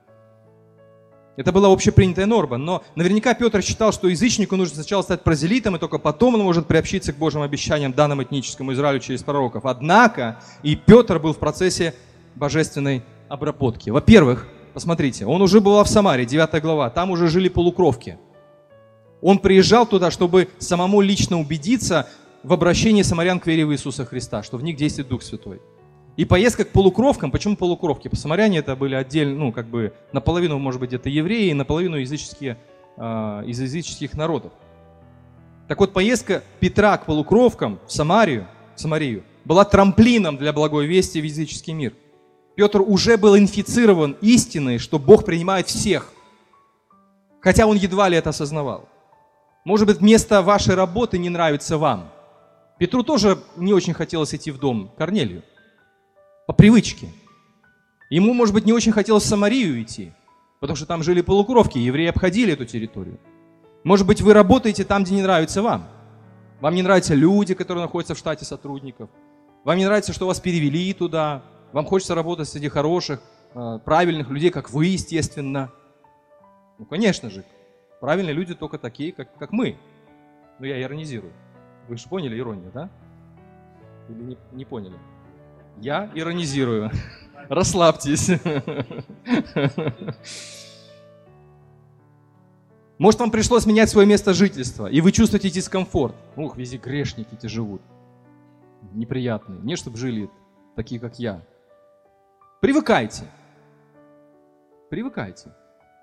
Это 1.37 1.53
была 1.53 1.72
общепринятая 1.72 2.27
норма. 2.27 2.57
Но 2.57 2.83
наверняка 2.94 3.35
Петр 3.35 3.62
считал, 3.62 3.92
что 3.92 4.09
язычнику 4.09 4.57
нужно 4.57 4.77
сначала 4.77 5.03
стать 5.03 5.22
прозелитом, 5.22 5.77
и 5.77 5.79
только 5.79 5.98
потом 5.98 6.35
он 6.35 6.42
может 6.42 6.66
приобщиться 6.66 7.12
к 7.12 7.16
Божьим 7.16 7.42
обещаниям 7.42 7.92
данным 7.92 8.22
этническому 8.22 8.72
Израилю 8.72 9.00
через 9.00 9.22
пророков. 9.22 9.66
Однако 9.66 10.40
и 10.62 10.77
Петр 10.77 11.18
был 11.18 11.33
в 11.33 11.38
процессе 11.38 11.94
божественной 12.35 13.03
обработки. 13.29 13.90
Во-первых, 13.90 14.46
Посмотрите, 14.74 15.24
он 15.24 15.40
уже 15.40 15.60
был 15.60 15.82
в 15.84 15.88
Самаре, 15.88 16.26
9 16.26 16.60
глава, 16.60 16.90
там 16.90 17.12
уже 17.12 17.28
жили 17.28 17.48
полукровки. 17.48 18.18
Он 19.22 19.38
приезжал 19.38 19.87
туда, 19.87 20.10
чтобы 20.10 20.48
самому 20.58 21.00
лично 21.00 21.38
убедиться 21.38 22.08
в 22.42 22.52
обращении 22.52 23.02
самарян 23.02 23.38
к 23.38 23.46
вере 23.46 23.64
в 23.64 23.72
Иисуса 23.72 24.04
Христа, 24.04 24.42
что 24.42 24.56
в 24.56 24.64
них 24.64 24.76
действует 24.76 25.08
Дух 25.08 25.22
Святой. 25.22 25.62
И 26.16 26.24
поездка 26.24 26.64
к 26.64 26.70
полукровкам, 26.70 27.30
почему 27.30 27.56
полукровки? 27.56 28.08
По 28.08 28.16
самаряне 28.16 28.58
это 28.58 28.74
были 28.74 28.96
отдельно, 28.96 29.37
ну, 29.37 29.52
как 29.52 29.68
бы 29.68 29.94
наполовину, 30.12 30.58
может 30.58 30.80
быть, 30.80 30.92
это 30.92 31.08
евреи, 31.08 31.52
наполовину 31.52 31.96
языческие, 31.96 32.58
э, 32.96 33.44
из 33.46 33.60
языческих 33.60 34.14
народов. 34.14 34.52
Так 35.68 35.78
вот, 35.78 35.92
поездка 35.92 36.42
Петра 36.58 36.96
к 36.98 37.06
полукровкам 37.06 37.78
в 37.87 37.92
Самарию, 37.92 38.48
в 38.74 38.80
Самарию 38.80 39.22
была 39.44 39.64
трамплином 39.64 40.37
для 40.37 40.52
благой 40.52 40.87
вести 40.87 41.20
в 41.20 41.24
языческий 41.24 41.74
мир– 41.74 41.94
Петр 42.56 42.80
уже 42.80 43.16
был 43.16 43.36
инфицирован 43.36 44.16
истиной, 44.20 44.78
что 44.78 44.98
Бог 44.98 45.24
принимает 45.24 45.68
всех, 45.68 46.12
хотя 47.40 47.66
он 47.66 47.76
едва 47.76 48.08
ли 48.08 48.16
это 48.16 48.30
осознавал. 48.30 48.88
Может 49.64 49.86
быть, 49.86 50.00
место 50.00 50.42
вашей 50.42 50.74
работы 50.74 51.18
не 51.18 51.30
нравится 51.30 51.78
вам. 51.78 52.12
Петру 52.78 53.02
тоже 53.02 53.38
не 53.56 53.72
очень 53.72 53.94
хотелось 53.94 54.34
идти 54.34 54.50
в 54.50 54.58
дом 54.58 54.92
Корнелию. 54.96 55.42
По 56.46 56.52
привычке. 56.52 57.08
Ему, 58.10 58.34
может 58.34 58.54
быть, 58.54 58.66
не 58.66 58.72
очень 58.72 58.92
хотелось 58.92 59.24
в 59.24 59.28
Самарию 59.28 59.80
идти, 59.82 60.12
потому 60.60 60.76
что 60.76 60.86
там 60.86 61.02
жили 61.02 61.22
полукровки, 61.22 61.78
евреи 61.78 62.08
обходили 62.08 62.52
эту 62.52 62.66
территорию. 62.66 63.18
Может 63.82 64.06
быть, 64.06 64.20
вы 64.20 64.32
работаете 64.32 64.84
там, 64.84 65.02
где 65.02 65.14
не 65.14 65.22
нравится 65.22 65.62
вам. 65.62 65.88
Вам 66.60 66.74
не 66.74 66.82
нравятся 66.82 67.14
люди, 67.14 67.54
которые 67.54 67.82
находятся 67.82 68.14
в 68.14 68.18
штате 68.18 68.44
сотрудников. 68.44 69.10
Вам 69.64 69.78
не 69.78 69.86
нравится, 69.86 70.12
что 70.12 70.26
вас 70.26 70.40
перевели 70.40 70.92
туда, 70.92 71.42
вам 71.74 71.84
хочется 71.87 72.14
работать 72.14 72.48
среди 72.48 72.68
хороших, 72.68 73.20
э, 73.54 73.80
правильных 73.84 74.30
людей, 74.30 74.50
как 74.50 74.70
вы, 74.70 74.87
естественно. 74.87 75.72
Ну, 76.78 76.84
конечно 76.84 77.28
же, 77.30 77.44
правильные 78.00 78.32
люди 78.32 78.54
только 78.54 78.78
такие, 78.78 79.12
как, 79.12 79.37
как 79.37 79.50
мы. 79.50 79.76
Ну, 80.60 80.66
я 80.66 80.80
иронизирую. 80.80 81.32
Вы 81.88 81.96
же 81.96 82.08
поняли 82.08 82.38
иронию, 82.38 82.70
да? 82.72 82.90
Или 84.08 84.22
не, 84.22 84.38
не 84.52 84.64
поняли? 84.64 84.94
Я 85.80 86.08
иронизирую. 86.14 86.92
Расслабьтесь. 87.48 88.30
Может, 92.98 93.18
вам 93.18 93.32
пришлось 93.32 93.66
менять 93.66 93.90
свое 93.90 94.06
место 94.06 94.32
жительства, 94.32 94.87
и 94.87 95.00
вы 95.00 95.10
чувствуете 95.10 95.50
дискомфорт. 95.50 96.14
Ух, 96.37 96.56
везде 96.56 96.76
грешники 96.76 97.34
эти 97.34 97.48
живут. 97.48 97.82
Неприятные. 98.92 99.58
Не, 99.62 99.74
чтобы 99.74 99.96
жили 99.96 100.30
такие, 100.76 101.00
как 101.00 101.18
я. 101.18 101.42
Привыкайте. 102.64 103.24
Привыкайте. 104.88 105.53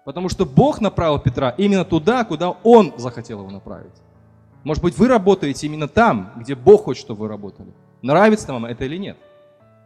Потому 0.06 0.30
что 0.30 0.46
Бог 0.46 0.80
направил 0.80 1.18
Петра 1.18 1.50
именно 1.58 1.84
туда, 1.84 2.24
куда 2.24 2.52
Он 2.52 2.94
захотел 2.98 3.40
его 3.40 3.50
направить. 3.50 3.96
Может 4.64 4.84
быть, 4.84 4.96
вы 4.96 5.08
работаете 5.08 5.66
именно 5.66 5.88
там, 5.88 6.34
где 6.36 6.54
Бог 6.54 6.84
хочет, 6.84 7.02
чтобы 7.02 7.22
вы 7.22 7.30
работали. 7.30 7.74
Нравится 8.04 8.54
вам 8.54 8.66
это 8.66 8.86
или 8.86 8.98
нет? 8.98 9.18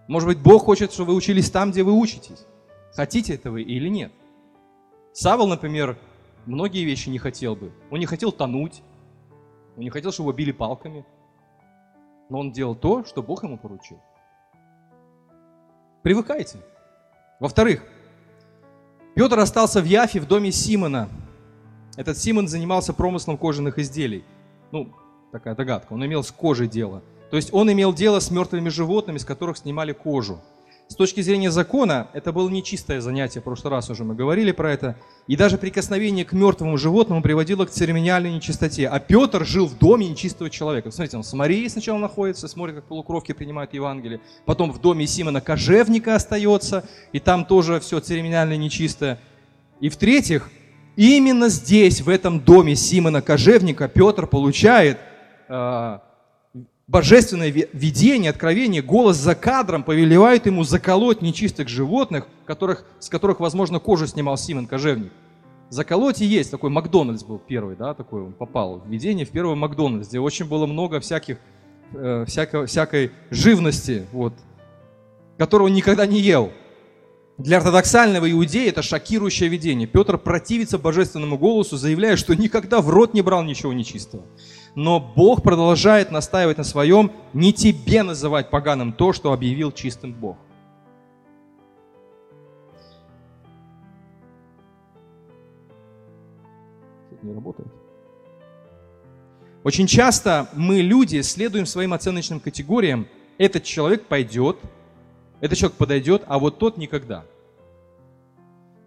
Может 0.09 0.27
быть, 0.27 0.37
Бог 0.37 0.65
хочет, 0.65 0.91
чтобы 0.91 1.11
вы 1.11 1.15
учились 1.15 1.49
там, 1.49 1.71
где 1.71 1.81
вы 1.81 1.93
учитесь. 1.93 2.45
Хотите 2.93 3.35
этого 3.35 3.55
или 3.55 3.87
нет? 3.87 4.11
Савол, 5.13 5.47
например, 5.47 5.97
многие 6.45 6.83
вещи 6.83 7.07
не 7.07 7.19
хотел 7.19 7.55
бы. 7.55 7.71
Он 7.89 7.99
не 7.99 8.05
хотел 8.05 8.33
тонуть, 8.33 8.81
он 9.77 9.83
не 9.85 9.89
хотел, 9.91 10.11
чтобы 10.11 10.31
его 10.31 10.37
били 10.37 10.51
палками. 10.51 11.05
Но 12.27 12.39
он 12.39 12.51
делал 12.51 12.75
то, 12.75 13.05
что 13.05 13.23
Бог 13.23 13.43
ему 13.43 13.57
поручил. 13.57 14.01
Привыкайте. 16.05 16.59
Во-вторых, 17.39 17.81
Петр 19.15 19.39
остался 19.39 19.81
в 19.81 19.85
Яфе 19.85 20.19
в 20.19 20.27
доме 20.27 20.51
Симона. 20.51 21.09
Этот 21.97 22.19
Симон 22.19 22.47
занимался 22.47 22.93
промыслом 22.93 23.39
кожаных 23.39 23.79
изделий. 23.79 24.23
Ну, 24.71 24.93
такая 25.31 25.55
догадка. 25.55 25.93
Он 25.93 26.05
имел 26.05 26.23
с 26.23 26.29
кожей 26.29 26.67
дело. 26.67 27.01
То 27.31 27.37
есть 27.37 27.51
он 27.51 27.71
имел 27.71 27.91
дело 27.91 28.19
с 28.19 28.29
мертвыми 28.29 28.69
животными, 28.69 29.17
с 29.17 29.25
которых 29.25 29.57
снимали 29.57 29.93
кожу. 29.93 30.39
С 30.87 30.93
точки 30.93 31.21
зрения 31.21 31.49
закона, 31.49 32.09
это 32.13 32.31
было 32.31 32.47
нечистое 32.47 33.01
занятие, 33.01 33.39
в 33.39 33.43
прошлый 33.43 33.71
раз 33.71 33.89
уже 33.89 34.03
мы 34.03 34.13
говорили 34.13 34.51
про 34.51 34.71
это. 34.71 34.95
И 35.25 35.35
даже 35.35 35.57
прикосновение 35.57 36.25
к 36.25 36.31
мертвому 36.31 36.77
животному 36.77 37.23
приводило 37.23 37.65
к 37.65 37.71
церемониальной 37.71 38.31
нечистоте. 38.31 38.87
А 38.87 38.99
Петр 38.99 39.45
жил 39.45 39.65
в 39.65 39.79
доме 39.79 40.07
нечистого 40.07 40.51
человека. 40.51 40.91
Смотрите, 40.91 41.17
он 41.17 41.23
в 41.23 41.25
Самарии 41.25 41.67
сначала 41.69 41.97
находится, 41.97 42.47
смотрит, 42.47 42.75
как 42.75 42.83
полукровки 42.85 43.31
принимают 43.31 43.73
Евангелие. 43.73 44.21
Потом 44.45 44.71
в 44.71 44.79
доме 44.79 45.07
Симона 45.07 45.41
Кожевника 45.41 46.15
остается, 46.15 46.87
и 47.11 47.19
там 47.19 47.45
тоже 47.45 47.79
все 47.79 47.99
церемониально 47.99 48.55
нечистое. 48.55 49.19
И 49.79 49.89
в-третьих, 49.89 50.51
именно 50.95 51.49
здесь, 51.49 52.01
в 52.01 52.09
этом 52.09 52.39
доме 52.39 52.75
Симона 52.75 53.23
Кожевника, 53.23 53.87
Петр 53.87 54.27
получает 54.27 54.99
э, 55.49 55.99
божественное 56.87 57.49
видение, 57.49 58.29
откровение, 58.29 58.81
голос 58.81 59.17
за 59.17 59.35
кадром 59.35 59.83
повелевает 59.83 60.45
ему 60.45 60.63
заколоть 60.63 61.21
нечистых 61.21 61.67
животных, 61.67 62.27
которых, 62.45 62.85
с 62.99 63.09
которых, 63.09 63.39
возможно, 63.39 63.79
кожу 63.79 64.07
снимал 64.07 64.37
Симон 64.37 64.67
Кожевник. 64.67 65.11
Заколоть 65.69 66.21
и 66.21 66.25
есть. 66.25 66.51
Такой 66.51 66.69
Макдональдс 66.69 67.23
был 67.23 67.39
первый, 67.39 67.75
да, 67.75 67.93
такой 67.95 68.21
он 68.21 68.33
попал 68.33 68.79
в 68.79 68.87
видение 68.87 69.25
в 69.25 69.31
первый 69.31 69.55
Макдональдс, 69.55 70.09
где 70.09 70.19
очень 70.19 70.45
было 70.45 70.67
много 70.67 70.99
всяких, 70.99 71.37
э, 71.93 72.25
всякой, 72.27 72.67
всякой 72.67 73.11
живности, 73.31 74.05
вот, 74.11 74.33
которую 75.39 75.69
он 75.69 75.75
никогда 75.75 76.05
не 76.05 76.19
ел. 76.19 76.51
Для 77.39 77.57
ортодоксального 77.57 78.31
иудея 78.31 78.69
это 78.69 78.81
шокирующее 78.81 79.49
видение. 79.49 79.87
Петр 79.87 80.17
противится 80.17 80.77
божественному 80.77 81.37
голосу, 81.37 81.75
заявляя, 81.75 82.15
что 82.15 82.33
никогда 82.33 82.79
в 82.79 82.89
рот 82.89 83.13
не 83.13 83.21
брал 83.21 83.43
ничего 83.43 83.73
нечистого 83.73 84.23
но 84.75 84.99
Бог 84.99 85.41
продолжает 85.41 86.11
настаивать 86.11 86.57
на 86.57 86.65
своем, 86.65 87.11
не 87.33 87.53
тебе 87.53 88.03
называть 88.03 88.49
поганым 88.49 88.91
то, 88.91 89.13
что 89.13 89.31
объявил 89.31 89.71
чистым 89.71 90.13
Бог. 90.13 90.37
Не 97.21 97.33
работает. 97.33 97.69
Очень 99.63 99.87
часто 99.87 100.47
мы, 100.53 100.81
люди, 100.81 101.21
следуем 101.21 101.65
своим 101.65 101.93
оценочным 101.93 102.39
категориям. 102.39 103.07
Этот 103.39 103.63
человек 103.63 104.05
пойдет, 104.05 104.57
этот 105.39 105.57
человек 105.57 105.77
подойдет, 105.77 106.23
а 106.27 106.37
вот 106.37 106.59
тот 106.59 106.77
никогда. 106.77 107.25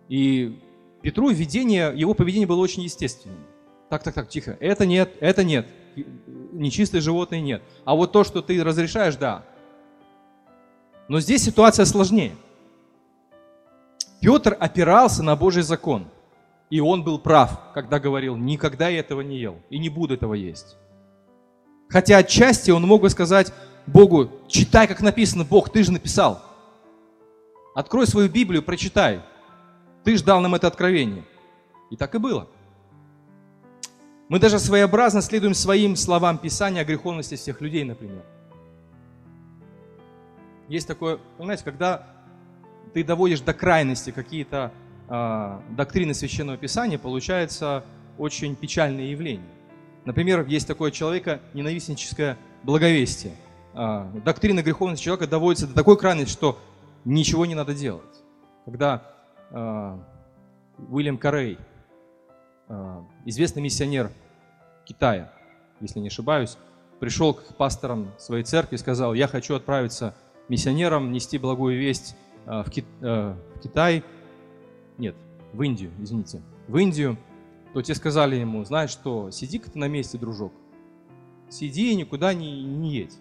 И 0.09 0.61
Петру 1.03 1.31
видение, 1.31 1.93
его 1.97 2.15
поведение 2.15 2.47
было 2.47 2.61
очень 2.61 2.83
естественным. 2.83 3.39
Так, 3.89 4.03
так, 4.03 4.15
так, 4.15 4.29
тихо. 4.29 4.57
Это 4.61 4.87
нет, 4.87 5.15
это 5.21 5.45
нет 5.45 5.67
нечистые 6.53 7.01
животные 7.01 7.41
нет. 7.41 7.63
А 7.85 7.95
вот 7.95 8.13
то, 8.13 8.25
что 8.25 8.43
ты 8.43 8.63
разрешаешь, 8.63 9.17
да. 9.17 9.45
Но 11.09 11.21
здесь 11.21 11.43
ситуация 11.43 11.85
сложнее. 11.85 12.35
Петр 14.21 14.57
опирался 14.59 15.23
на 15.23 15.37
Божий 15.37 15.63
закон. 15.63 16.07
И 16.71 16.81
он 16.81 17.03
был 17.03 17.19
прав, 17.19 17.73
когда 17.73 17.99
говорил, 17.99 18.37
никогда 18.37 18.89
я 18.89 19.01
этого 19.01 19.23
не 19.23 19.39
ел 19.39 19.57
и 19.71 19.79
не 19.79 19.89
буду 19.89 20.15
этого 20.15 20.35
есть. 20.35 20.77
Хотя 21.89 22.19
отчасти 22.19 22.71
он 22.71 22.83
мог 22.83 23.01
бы 23.01 23.09
сказать 23.09 23.55
Богу, 23.87 24.31
читай, 24.49 24.87
как 24.87 25.01
написано, 25.01 25.45
Бог, 25.45 25.71
ты 25.71 25.83
же 25.83 25.93
написал. 25.93 26.43
Открой 27.75 28.07
свою 28.07 28.29
Библию, 28.29 28.63
прочитай. 28.63 29.23
Ты 30.05 30.19
же 30.19 30.25
дал 30.25 30.41
нам 30.41 30.55
это 30.55 30.67
откровение. 30.67 31.25
И 31.91 31.97
так 31.97 32.15
и 32.15 32.19
было. 32.19 32.49
Мы 34.29 34.39
даже 34.39 34.59
своеобразно 34.59 35.23
следуем 35.23 35.55
своим 35.55 35.97
словам 35.97 36.37
Писания 36.37 36.83
о 36.83 36.85
греховности 36.85 37.35
всех 37.37 37.63
людей, 37.63 37.85
например. 37.85 38.23
Есть 40.69 40.87
такое, 40.87 41.19
понимаете, 41.39 41.65
когда 41.65 42.07
ты 42.93 43.03
доводишь 43.03 43.41
до 43.41 43.55
крайности 43.55 44.11
какие-то 44.11 44.71
э, 45.09 45.61
доктрины 45.71 46.13
Священного 46.13 46.59
Писания, 46.59 46.99
получается 46.99 47.85
очень 48.19 48.55
печальное 48.55 49.07
явление. 49.07 49.49
Например, 50.05 50.45
есть 50.47 50.67
такое 50.67 50.91
человека 50.91 51.41
ненавистническое 51.55 52.37
благовестие. 52.65 53.33
Э, 53.73 54.11
доктрина 54.27 54.63
греховности 54.63 55.05
человека 55.05 55.27
доводится 55.27 55.67
до 55.67 55.75
такой 55.75 55.97
крайности, 55.97 56.33
что 56.33 56.59
ничего 57.07 57.47
не 57.47 57.55
надо 57.55 57.73
делать. 57.73 58.23
Когда 58.67 59.05
э, 59.51 59.99
Уильям 60.91 61.17
Карей, 61.17 61.57
известный 63.25 63.63
миссионер 63.63 64.11
Китая, 64.85 65.33
если 65.81 66.01
не 66.01 66.09
ошибаюсь, 66.09 66.57
пришел 66.99 67.35
к 67.35 67.55
пасторам 67.57 68.11
своей 68.19 68.45
церкви 68.45 68.77
и 68.77 68.79
сказал, 68.79 69.15
я 69.15 69.29
хочу 69.29 69.55
отправиться 69.55 70.15
миссионером, 70.49 71.13
нести 71.13 71.39
благую 71.39 71.79
весть 71.79 72.17
э, 72.47 72.63
в, 72.63 72.71
Ки 72.71 72.85
э, 73.01 73.35
в 73.55 73.61
Китай, 73.61 74.03
нет, 74.97 75.15
в 75.53 75.63
Индию, 75.63 75.91
извините, 76.01 76.43
в 76.67 76.77
Индию, 76.77 77.17
то 77.73 77.83
те 77.83 77.95
сказали 77.95 78.37
ему, 78.37 78.65
знаешь 78.65 78.91
что, 78.91 79.31
сиди-ка 79.31 79.71
ты 79.71 79.79
на 79.79 79.89
месте, 79.89 80.19
дружок, 80.19 80.53
сиди 81.49 81.93
и 81.93 81.97
никуда 81.97 82.35
не, 82.35 82.65
не 82.65 82.93
едь. 82.93 83.19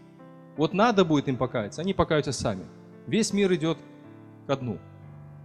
Вот 0.56 0.74
надо 0.74 1.06
будет 1.06 1.28
им 1.28 1.38
покаяться, 1.38 1.82
они 1.82 1.94
покаются 1.94 2.32
сами. 2.32 2.66
Весь 3.06 3.32
мир 3.32 3.54
идет 3.54 3.78
ко 4.48 4.56
дну. 4.56 4.80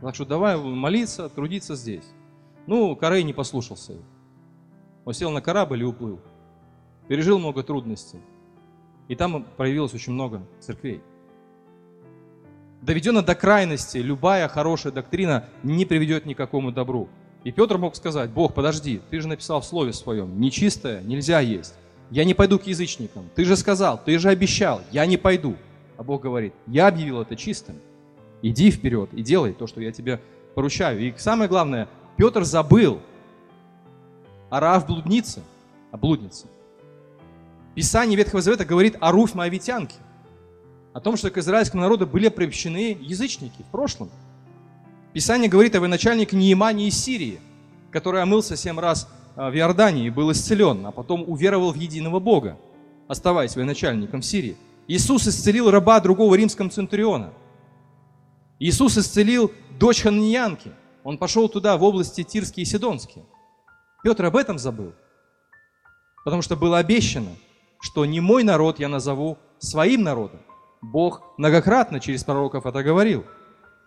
Так 0.01 0.15
что 0.15 0.25
давай 0.25 0.57
молиться, 0.57 1.29
трудиться 1.29 1.77
здесь. 1.77 2.05
Ну, 2.67 2.95
Корей 2.97 3.23
не 3.23 3.33
послушался. 3.33 3.95
Он 5.05 5.15
сел 5.15 5.31
на 5.31 5.41
корабль 5.41 5.83
и 5.83 5.85
уплыл. 5.85 6.21
Пережил 7.09 7.39
много 7.39 7.63
трудностей. 7.63 8.21
И 9.09 9.17
там 9.17 9.45
проявилось 9.57 9.95
очень 9.95 10.13
много 10.13 10.43
церквей. 10.61 11.03
Доведена 12.81 13.23
до 13.23 13.35
крайности, 13.35 13.99
любая 13.99 14.49
хорошая 14.49 14.93
доктрина 14.93 15.49
не 15.63 15.85
приведет 15.85 16.27
ни 16.27 16.35
к 16.35 16.37
какому 16.37 16.73
добру. 16.73 17.09
И 17.45 17.51
Петр 17.51 17.79
мог 17.79 17.97
сказать, 17.97 18.31
Бог, 18.31 18.55
подожди, 18.55 19.01
ты 19.11 19.21
же 19.21 19.29
написал 19.29 19.61
в 19.61 19.65
слове 19.65 19.93
своем, 19.93 20.41
нечистое 20.41 21.03
нельзя 21.03 21.41
есть. 21.41 21.75
Я 22.11 22.25
не 22.25 22.35
пойду 22.35 22.59
к 22.59 22.67
язычникам. 22.67 23.29
Ты 23.35 23.45
же 23.45 23.57
сказал, 23.57 24.01
ты 24.05 24.19
же 24.19 24.29
обещал, 24.29 24.81
я 24.93 25.07
не 25.07 25.17
пойду. 25.17 25.57
А 25.97 26.03
Бог 26.03 26.23
говорит, 26.23 26.55
я 26.67 26.89
объявил 26.89 27.23
это 27.23 27.37
чистым. 27.37 27.77
Иди 28.43 28.71
вперед 28.71 29.11
и 29.13 29.23
делай 29.23 29.53
то, 29.53 29.67
что 29.67 29.81
я 29.81 29.93
тебе 29.93 30.21
поручаю. 30.55 31.01
И 31.01 31.15
самое 31.17 31.49
главное, 31.49 31.89
Петр 32.17 32.45
забыл 32.45 33.01
о 34.51 34.61
Раав 34.61 34.87
блуднице, 34.87 35.43
о 35.91 35.97
блуднице. 35.97 36.47
Писание 37.75 38.17
Ветхого 38.17 38.43
Завета 38.43 38.65
говорит 38.65 38.97
о 39.01 39.13
Руфь 39.13 39.35
Моавитянке, 39.35 39.97
о 40.93 41.01
том, 41.01 41.17
что 41.17 41.31
к 41.31 41.39
израильскому 41.39 41.83
народу 41.83 42.07
были 42.07 42.29
приобщены 42.29 42.99
язычники 43.01 43.63
в 43.63 43.71
прошлом. 43.71 44.11
Писание 45.15 45.49
говорит 45.49 45.75
о 45.75 45.81
военачальнике 45.81 46.37
Неемане 46.37 46.89
из 46.89 46.99
Сирии, 46.99 47.41
который 47.91 48.23
омылся 48.23 48.57
семь 48.57 48.79
раз 48.79 49.09
а, 49.37 49.51
в 49.51 49.57
Иордании 49.57 50.07
и 50.07 50.11
был 50.11 50.31
исцелен, 50.33 50.85
а 50.87 50.91
потом 50.91 51.25
уверовал 51.27 51.73
в 51.73 51.77
единого 51.77 52.21
Бога, 52.21 52.59
оставаясь 53.09 53.57
военачальником 53.57 54.21
в 54.21 54.27
Сирии. 54.27 54.57
Иисус 54.87 55.27
исцелил 55.27 55.71
раба 55.71 56.01
другого 56.01 56.35
римского 56.35 56.69
центуриона. 56.69 57.31
Иисус 58.59 58.99
исцелил 58.99 59.51
дочь 59.79 60.03
Хананьянки. 60.03 60.73
Он 61.05 61.19
пошел 61.19 61.49
туда, 61.49 61.77
в 61.77 61.83
области 61.83 62.23
Тирские 62.23 62.63
и 62.63 62.67
Сидонские. 62.67 63.25
Петр 64.03 64.25
об 64.25 64.37
этом 64.37 64.59
забыл. 64.59 64.93
Потому 66.25 66.43
что 66.43 66.57
было 66.57 66.79
обещано, 66.79 67.31
что 67.81 68.05
не 68.05 68.21
мой 68.21 68.45
народ 68.45 68.79
я 68.79 68.89
назову 68.89 69.39
своим 69.59 70.03
народом. 70.03 70.41
Бог 70.81 71.23
многократно 71.39 72.01
через 72.01 72.25
пророков 72.25 72.67
это 72.67 72.83
говорил. 72.83 73.25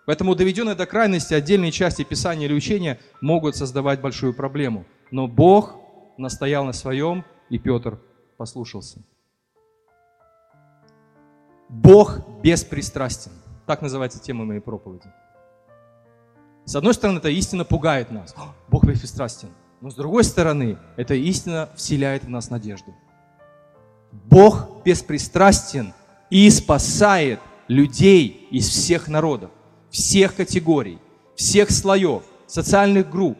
Поэтому 0.05 0.35
доведенные 0.35 0.75
до 0.75 0.85
крайности 0.85 1.33
отдельные 1.33 1.71
части 1.71 2.03
Писания 2.03 2.45
или 2.45 2.53
учения 2.53 2.99
могут 3.21 3.55
создавать 3.55 4.01
большую 4.01 4.33
проблему. 4.33 4.85
Но 5.11 5.27
Бог 5.27 5.75
настоял 6.17 6.63
на 6.63 6.73
своем, 6.73 7.25
и 7.49 7.57
Петр 7.57 7.99
послушался. 8.37 8.99
Бог 11.69 12.19
беспристрастен. 12.41 13.31
Так 13.65 13.81
называется 13.81 14.21
тема 14.21 14.45
моей 14.45 14.61
проповеди. 14.61 15.07
С 16.65 16.75
одной 16.75 16.93
стороны, 16.95 17.19
эта 17.19 17.29
истина 17.29 17.63
пугает 17.63 18.11
нас. 18.11 18.35
Бог 18.67 18.85
беспристрастен. 18.85 19.49
Но 19.81 19.91
с 19.91 19.95
другой 19.95 20.23
стороны, 20.23 20.77
эта 20.97 21.13
истина 21.13 21.69
вселяет 21.75 22.23
в 22.23 22.29
нас 22.29 22.49
надежду. 22.49 22.93
Бог 24.11 24.83
беспристрастен 24.83 25.93
и 26.29 26.49
спасает 26.49 27.39
людей 27.67 28.47
из 28.49 28.67
всех 28.67 29.07
народов, 29.07 29.51
всех 29.91 30.35
категорий, 30.35 30.97
всех 31.35 31.69
слоев, 31.69 32.23
социальных 32.47 33.09
групп, 33.09 33.37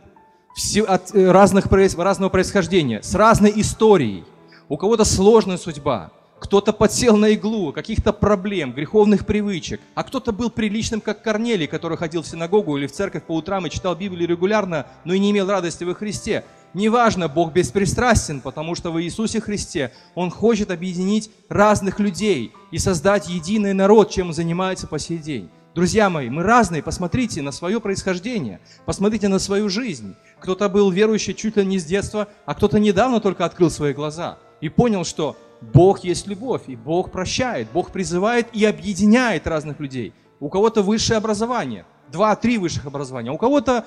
от 0.88 1.16
э, 1.16 1.32
разных, 1.32 1.66
разного 1.68 2.30
происхождения, 2.30 3.02
с 3.02 3.16
разной 3.16 3.52
историей. 3.56 4.24
У 4.70 4.78
кого-то 4.78 5.04
сложная 5.04 5.58
судьба, 5.58 6.12
кто-то 6.40 6.74
подсел 6.74 7.18
на 7.18 7.30
иглу 7.30 7.72
каких-то 7.72 8.12
проблем, 8.14 8.74
греховных 8.74 9.26
привычек, 9.26 9.80
а 9.94 10.04
кто-то 10.04 10.32
был 10.32 10.50
приличным, 10.50 11.02
как 11.02 11.22
Корнелий, 11.22 11.68
который 11.68 11.98
ходил 11.98 12.22
в 12.22 12.28
синагогу 12.28 12.78
или 12.78 12.88
в 12.88 12.92
церковь 12.92 13.24
по 13.24 13.36
утрам 13.36 13.66
и 13.66 13.70
читал 13.70 13.96
Библию 13.96 14.28
регулярно, 14.28 14.88
но 15.06 15.14
и 15.14 15.20
не 15.20 15.32
имел 15.32 15.50
радости 15.50 15.84
во 15.84 15.94
Христе. 15.94 16.44
Неважно, 16.74 17.30
Бог 17.30 17.54
беспристрастен, 17.54 18.42
потому 18.42 18.76
что 18.76 18.92
в 18.92 19.02
Иисусе 19.02 19.40
Христе 19.40 19.94
Он 20.14 20.30
хочет 20.30 20.72
объединить 20.72 21.32
разных 21.48 22.00
людей 22.00 22.52
и 22.72 22.80
создать 22.80 23.30
единый 23.30 23.74
народ, 23.74 24.12
чем 24.12 24.28
Он 24.28 24.34
занимается 24.34 24.86
по 24.86 25.00
сей 25.00 25.20
день. 25.20 25.50
Друзья 25.74 26.10
мои, 26.10 26.30
мы 26.30 26.44
разные, 26.44 26.84
посмотрите 26.84 27.42
на 27.42 27.52
свое 27.52 27.82
происхождение, 27.82 28.60
посмотрите 28.86 29.30
на 29.30 29.40
свою 29.40 29.70
жизнь. 29.70 30.16
Кто-то 30.40 30.70
был 30.70 30.90
верующий 30.90 31.34
чуть 31.34 31.58
ли 31.58 31.66
не 31.66 31.80
с 31.80 31.86
детства, 31.86 32.28
а 32.46 32.56
кто-то 32.56 32.80
недавно 32.80 33.20
только 33.20 33.46
открыл 33.46 33.70
свои 33.70 33.94
глаза 33.94 34.38
и 34.62 34.70
понял, 34.70 35.04
что 35.04 35.36
Бог 35.74 36.04
есть 36.04 36.28
любовь, 36.28 36.64
и 36.68 36.76
Бог 36.76 37.12
прощает, 37.12 37.68
Бог 37.72 37.92
призывает 37.92 38.48
и 38.54 38.66
объединяет 38.66 39.48
разных 39.48 39.80
людей. 39.80 40.14
У 40.40 40.50
кого-то 40.50 40.82
высшее 40.82 41.18
образование, 41.18 41.86
два-три 42.12 42.58
высших 42.58 42.86
образования, 42.86 43.32
у 43.32 43.38
кого-то 43.38 43.86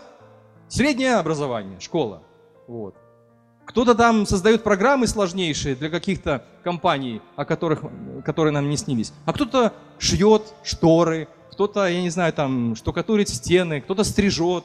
среднее 0.69 1.17
образование, 1.17 1.79
школа. 1.81 2.23
Вот. 2.67 2.95
Кто-то 3.65 3.95
там 3.95 4.25
создает 4.27 4.63
программы 4.63 5.07
сложнейшие 5.07 5.75
для 5.77 5.91
каких-то 5.91 6.45
компаний, 6.65 7.21
о 7.37 7.45
которых, 7.45 7.83
которые 8.25 8.53
нам 8.53 8.69
не 8.69 8.79
снились. 8.79 9.13
А 9.27 9.33
кто-то 9.33 9.75
шьет 9.99 10.55
шторы, 10.63 11.29
кто-то, 11.53 11.87
я 11.87 12.01
не 12.01 12.09
знаю, 12.09 12.33
там 12.33 12.77
штукатурит 12.77 13.29
стены, 13.29 13.81
кто-то 13.81 14.05
стрижет. 14.05 14.65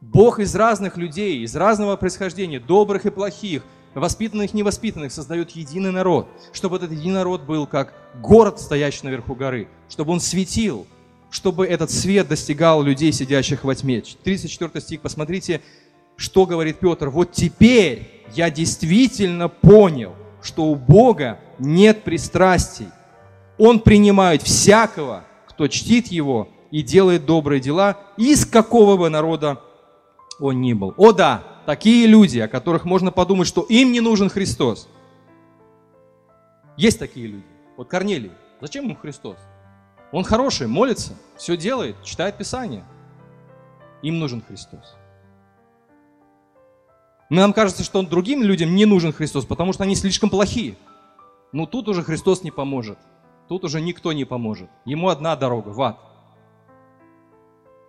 Бог 0.00 0.38
из 0.38 0.54
разных 0.54 0.96
людей, 0.96 1.42
из 1.42 1.56
разного 1.56 1.96
происхождения, 1.96 2.60
добрых 2.60 3.06
и 3.06 3.10
плохих, 3.10 3.64
воспитанных 3.94 4.54
невоспитанных, 4.54 5.12
создает 5.12 5.50
единый 5.50 5.92
народ, 5.92 6.28
чтобы 6.52 6.76
этот 6.76 6.92
единый 6.92 7.14
народ 7.14 7.42
был 7.42 7.66
как 7.66 7.94
город, 8.20 8.60
стоящий 8.60 9.04
наверху 9.04 9.34
горы, 9.34 9.68
чтобы 9.88 10.12
он 10.12 10.20
светил, 10.20 10.86
чтобы 11.30 11.66
этот 11.66 11.90
свет 11.90 12.28
достигал 12.28 12.82
людей, 12.82 13.12
сидящих 13.12 13.64
во 13.64 13.74
тьме. 13.74 14.02
34 14.02 14.80
стих, 14.80 15.00
посмотрите, 15.00 15.62
что 16.16 16.46
говорит 16.46 16.78
Петр. 16.78 17.08
Вот 17.08 17.32
теперь 17.32 18.24
я 18.34 18.50
действительно 18.50 19.48
понял, 19.48 20.14
что 20.42 20.64
у 20.64 20.74
Бога 20.74 21.38
нет 21.58 22.04
пристрастий. 22.04 22.88
Он 23.58 23.80
принимает 23.80 24.42
всякого, 24.42 25.24
кто 25.48 25.68
чтит 25.68 26.08
Его 26.08 26.48
и 26.70 26.82
делает 26.82 27.26
добрые 27.26 27.60
дела, 27.60 27.98
из 28.16 28.44
какого 28.46 28.96
бы 28.96 29.08
народа 29.08 29.60
он 30.40 30.60
ни 30.60 30.72
был. 30.72 30.94
О 30.96 31.12
да, 31.12 31.44
такие 31.66 32.06
люди, 32.06 32.38
о 32.38 32.48
которых 32.48 32.84
можно 32.84 33.10
подумать, 33.10 33.48
что 33.48 33.62
им 33.62 33.92
не 33.92 34.00
нужен 34.00 34.28
Христос. 34.28 34.88
Есть 36.76 36.98
такие 36.98 37.26
люди. 37.26 37.44
Вот 37.76 37.88
Корнелий. 37.88 38.32
Зачем 38.60 38.84
ему 38.84 38.96
Христос? 38.96 39.36
Он 40.12 40.24
хороший, 40.24 40.66
молится, 40.66 41.14
все 41.36 41.56
делает, 41.56 41.96
читает 42.02 42.36
Писание. 42.36 42.84
Им 44.02 44.18
нужен 44.18 44.42
Христос. 44.42 44.96
Нам 47.30 47.54
кажется, 47.54 47.82
что 47.82 48.02
другим 48.02 48.42
людям 48.42 48.74
не 48.74 48.84
нужен 48.84 49.12
Христос, 49.12 49.46
потому 49.46 49.72
что 49.72 49.84
они 49.84 49.96
слишком 49.96 50.28
плохие. 50.28 50.76
Но 51.52 51.66
тут 51.66 51.88
уже 51.88 52.02
Христос 52.02 52.42
не 52.42 52.50
поможет. 52.50 52.98
Тут 53.48 53.64
уже 53.64 53.80
никто 53.80 54.12
не 54.12 54.24
поможет. 54.24 54.68
Ему 54.84 55.08
одна 55.08 55.34
дорога 55.34 55.70
в 55.70 55.80
ад. 55.80 55.98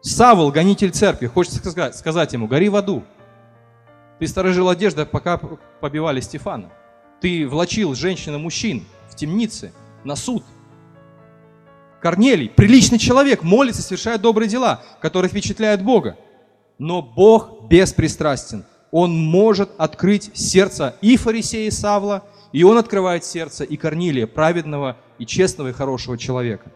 Савол, 0.01 0.51
гонитель 0.51 0.91
церкви, 0.91 1.27
хочется 1.27 1.59
сказать, 1.59 1.95
сказать 1.95 2.33
ему, 2.33 2.47
гори 2.47 2.69
в 2.69 2.75
аду. 2.75 3.03
Ты 4.19 4.27
сторожил 4.27 4.69
одежду, 4.69 5.05
пока 5.05 5.37
побивали 5.37 6.21
Стефана. 6.21 6.69
Ты 7.19 7.47
влачил 7.47 7.95
женщин 7.95 8.35
и 8.35 8.37
мужчин 8.37 8.85
в 9.09 9.15
темнице, 9.15 9.73
на 10.03 10.15
суд. 10.15 10.43
Корнелий, 12.01 12.49
приличный 12.49 12.99
человек, 12.99 13.43
молится, 13.43 13.81
совершает 13.81 14.21
добрые 14.21 14.49
дела, 14.49 14.81
которые 15.01 15.29
впечатляют 15.29 15.81
Бога. 15.81 16.17
Но 16.77 17.01
Бог 17.01 17.67
беспристрастен. 17.69 18.65
Он 18.91 19.15
может 19.17 19.71
открыть 19.77 20.31
сердце 20.33 20.95
и 21.01 21.15
фарисея 21.17 21.71
Савла, 21.71 22.23
и 22.51 22.63
он 22.63 22.77
открывает 22.77 23.23
сердце 23.23 23.63
и 23.63 23.77
Корнилия, 23.77 24.27
праведного 24.27 24.97
и 25.17 25.25
честного 25.25 25.69
и 25.69 25.73
хорошего 25.73 26.17
человека. 26.17 26.71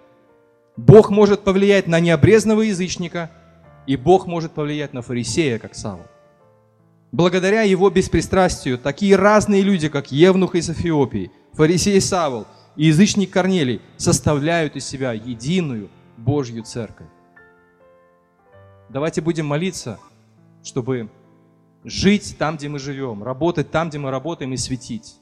Бог 0.78 1.10
может 1.10 1.41
повлиять 1.43 1.88
на 1.88 2.00
необрезанного 2.00 2.62
язычника, 2.62 3.30
и 3.86 3.97
Бог 3.97 4.28
может 4.28 4.54
повлиять 4.54 4.93
на 4.93 5.02
фарисея, 5.02 5.60
как 5.60 5.76
Савл. 5.76 6.06
Благодаря 7.12 7.62
его 7.62 7.89
беспристрастию 7.89 8.78
такие 8.78 9.15
разные 9.15 9.62
люди, 9.62 9.88
как 9.88 10.12
Евнух 10.12 10.56
из 10.56 10.70
Эфиопии, 10.70 11.32
фарисей 11.54 12.02
Савл 12.02 12.46
и 12.76 12.88
язычник 12.88 13.32
Корнелий, 13.32 13.82
составляют 13.96 14.76
из 14.76 14.86
себя 14.86 15.13
единую 15.13 15.89
Божью 16.17 16.63
церковь. 16.63 17.08
Давайте 18.89 19.22
будем 19.22 19.46
молиться, 19.46 20.00
чтобы 20.63 21.10
жить 21.86 22.36
там, 22.38 22.58
где 22.58 22.67
мы 22.67 22.80
живем, 22.80 23.24
работать 23.24 23.72
там, 23.72 23.89
где 23.89 24.00
мы 24.00 24.12
работаем 24.12 24.52
и 24.54 24.58
светить. 24.58 25.15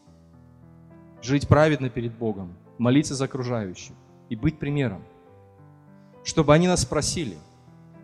Жить 1.21 1.47
праведно 1.47 1.89
перед 1.89 2.13
Богом, 2.13 2.55
молиться 2.79 3.15
за 3.15 3.25
окружающих 3.25 3.93
и 4.29 4.35
быть 4.35 4.57
примером. 4.57 5.03
Чтобы 6.23 6.53
они 6.55 6.67
нас 6.67 6.81
спросили, 6.81 7.37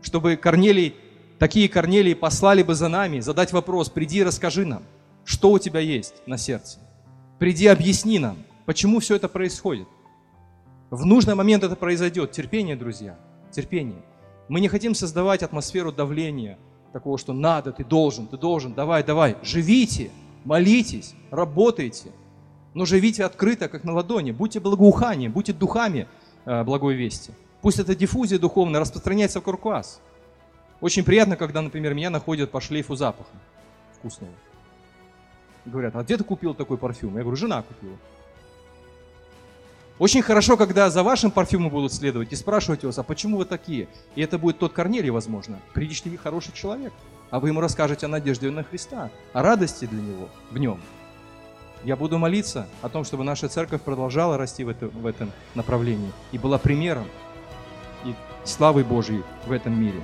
чтобы 0.04 0.36
Корнелий 0.36 0.96
такие 1.42 1.68
Корнелии 1.68 2.14
послали 2.14 2.62
бы 2.62 2.76
за 2.76 2.88
нами, 2.88 3.20
задать 3.20 3.52
вопрос, 3.52 3.90
приди 3.90 4.20
и 4.20 4.24
расскажи 4.24 4.64
нам, 4.64 4.84
что 5.26 5.50
у 5.50 5.58
тебя 5.58 5.80
есть 5.80 6.22
на 6.28 6.38
сердце. 6.38 6.78
Приди, 7.40 7.66
объясни 7.66 8.20
нам, 8.20 8.38
почему 8.68 9.00
все 9.00 9.16
это 9.16 9.28
происходит. 9.28 9.88
В 10.92 11.04
нужный 11.04 11.34
момент 11.34 11.64
это 11.64 11.76
произойдет. 11.76 12.32
Терпение, 12.32 12.76
друзья, 12.76 13.18
терпение. 13.50 14.04
Мы 14.50 14.60
не 14.60 14.68
хотим 14.68 14.94
создавать 14.94 15.42
атмосферу 15.42 15.92
давления, 15.92 16.60
такого, 16.94 17.18
что 17.18 17.34
надо, 17.34 17.72
ты 17.72 17.84
должен, 17.84 18.28
ты 18.28 18.38
должен, 18.38 18.76
давай, 18.76 19.04
давай. 19.04 19.36
Живите, 19.42 20.12
молитесь, 20.46 21.16
работайте, 21.32 22.12
но 22.76 22.86
живите 22.86 23.26
открыто, 23.26 23.68
как 23.68 23.84
на 23.84 23.94
ладони. 23.94 24.30
Будьте 24.30 24.60
благоуханием, 24.60 25.32
будьте 25.32 25.54
духами 25.54 26.08
э, 26.46 26.64
благой 26.64 26.94
вести. 26.94 27.32
Пусть 27.64 27.80
эта 27.80 27.96
диффузия 27.96 28.38
духовная 28.38 28.80
распространяется 28.80 29.40
вокруг 29.40 29.66
вас. 29.66 30.02
Очень 30.82 31.04
приятно, 31.04 31.38
когда, 31.38 31.62
например, 31.62 31.94
меня 31.94 32.10
находят 32.10 32.52
по 32.52 32.60
шлейфу 32.60 32.96
запаха 32.96 33.30
вкусного. 33.98 34.34
Говорят, 35.66 35.96
а 35.96 36.04
где 36.04 36.18
ты 36.18 36.24
купил 36.24 36.56
такой 36.56 36.78
парфюм? 36.78 37.16
Я 37.16 37.22
говорю, 37.22 37.38
жена 37.38 37.62
купила. 37.62 37.96
Очень 40.00 40.24
хорошо, 40.24 40.58
когда 40.58 40.90
за 40.90 41.04
вашим 41.04 41.30
парфюмом 41.30 41.70
будут 41.70 41.94
следовать 41.94 42.34
и 42.34 42.36
спрашивать 42.36 42.84
вас, 42.84 42.98
а 42.98 43.04
почему 43.04 43.38
вы 43.38 43.46
такие? 43.46 43.88
И 44.16 44.22
это 44.24 44.40
будет 44.40 44.58
тот 44.58 44.74
Корнелий, 44.74 45.12
возможно, 45.12 45.60
приличный 45.76 46.18
хороший 46.18 46.54
человек. 46.54 46.92
А 47.30 47.40
вы 47.40 47.50
ему 47.50 47.62
расскажете 47.62 48.08
о 48.08 48.10
надежде 48.10 48.50
на 48.50 48.64
Христа, 48.64 49.12
о 49.34 49.44
радости 49.44 49.86
для 49.86 50.02
него, 50.02 50.30
в 50.50 50.58
нем. 50.58 50.82
Я 51.84 51.96
буду 51.96 52.18
молиться 52.18 52.68
о 52.82 52.90
том, 52.90 53.04
чтобы 53.04 53.24
наша 53.24 53.48
церковь 53.48 53.82
продолжала 53.82 54.38
расти 54.38 54.64
в, 54.64 54.70
это, 54.70 54.88
в 54.88 55.06
этом 55.06 55.32
направлении 55.54 56.12
и 56.32 56.40
была 56.40 56.58
примером 56.58 57.06
и 58.04 58.16
славой 58.44 58.84
Божьей 58.84 59.24
в 59.46 59.52
этом 59.52 59.80
мире. 59.80 60.04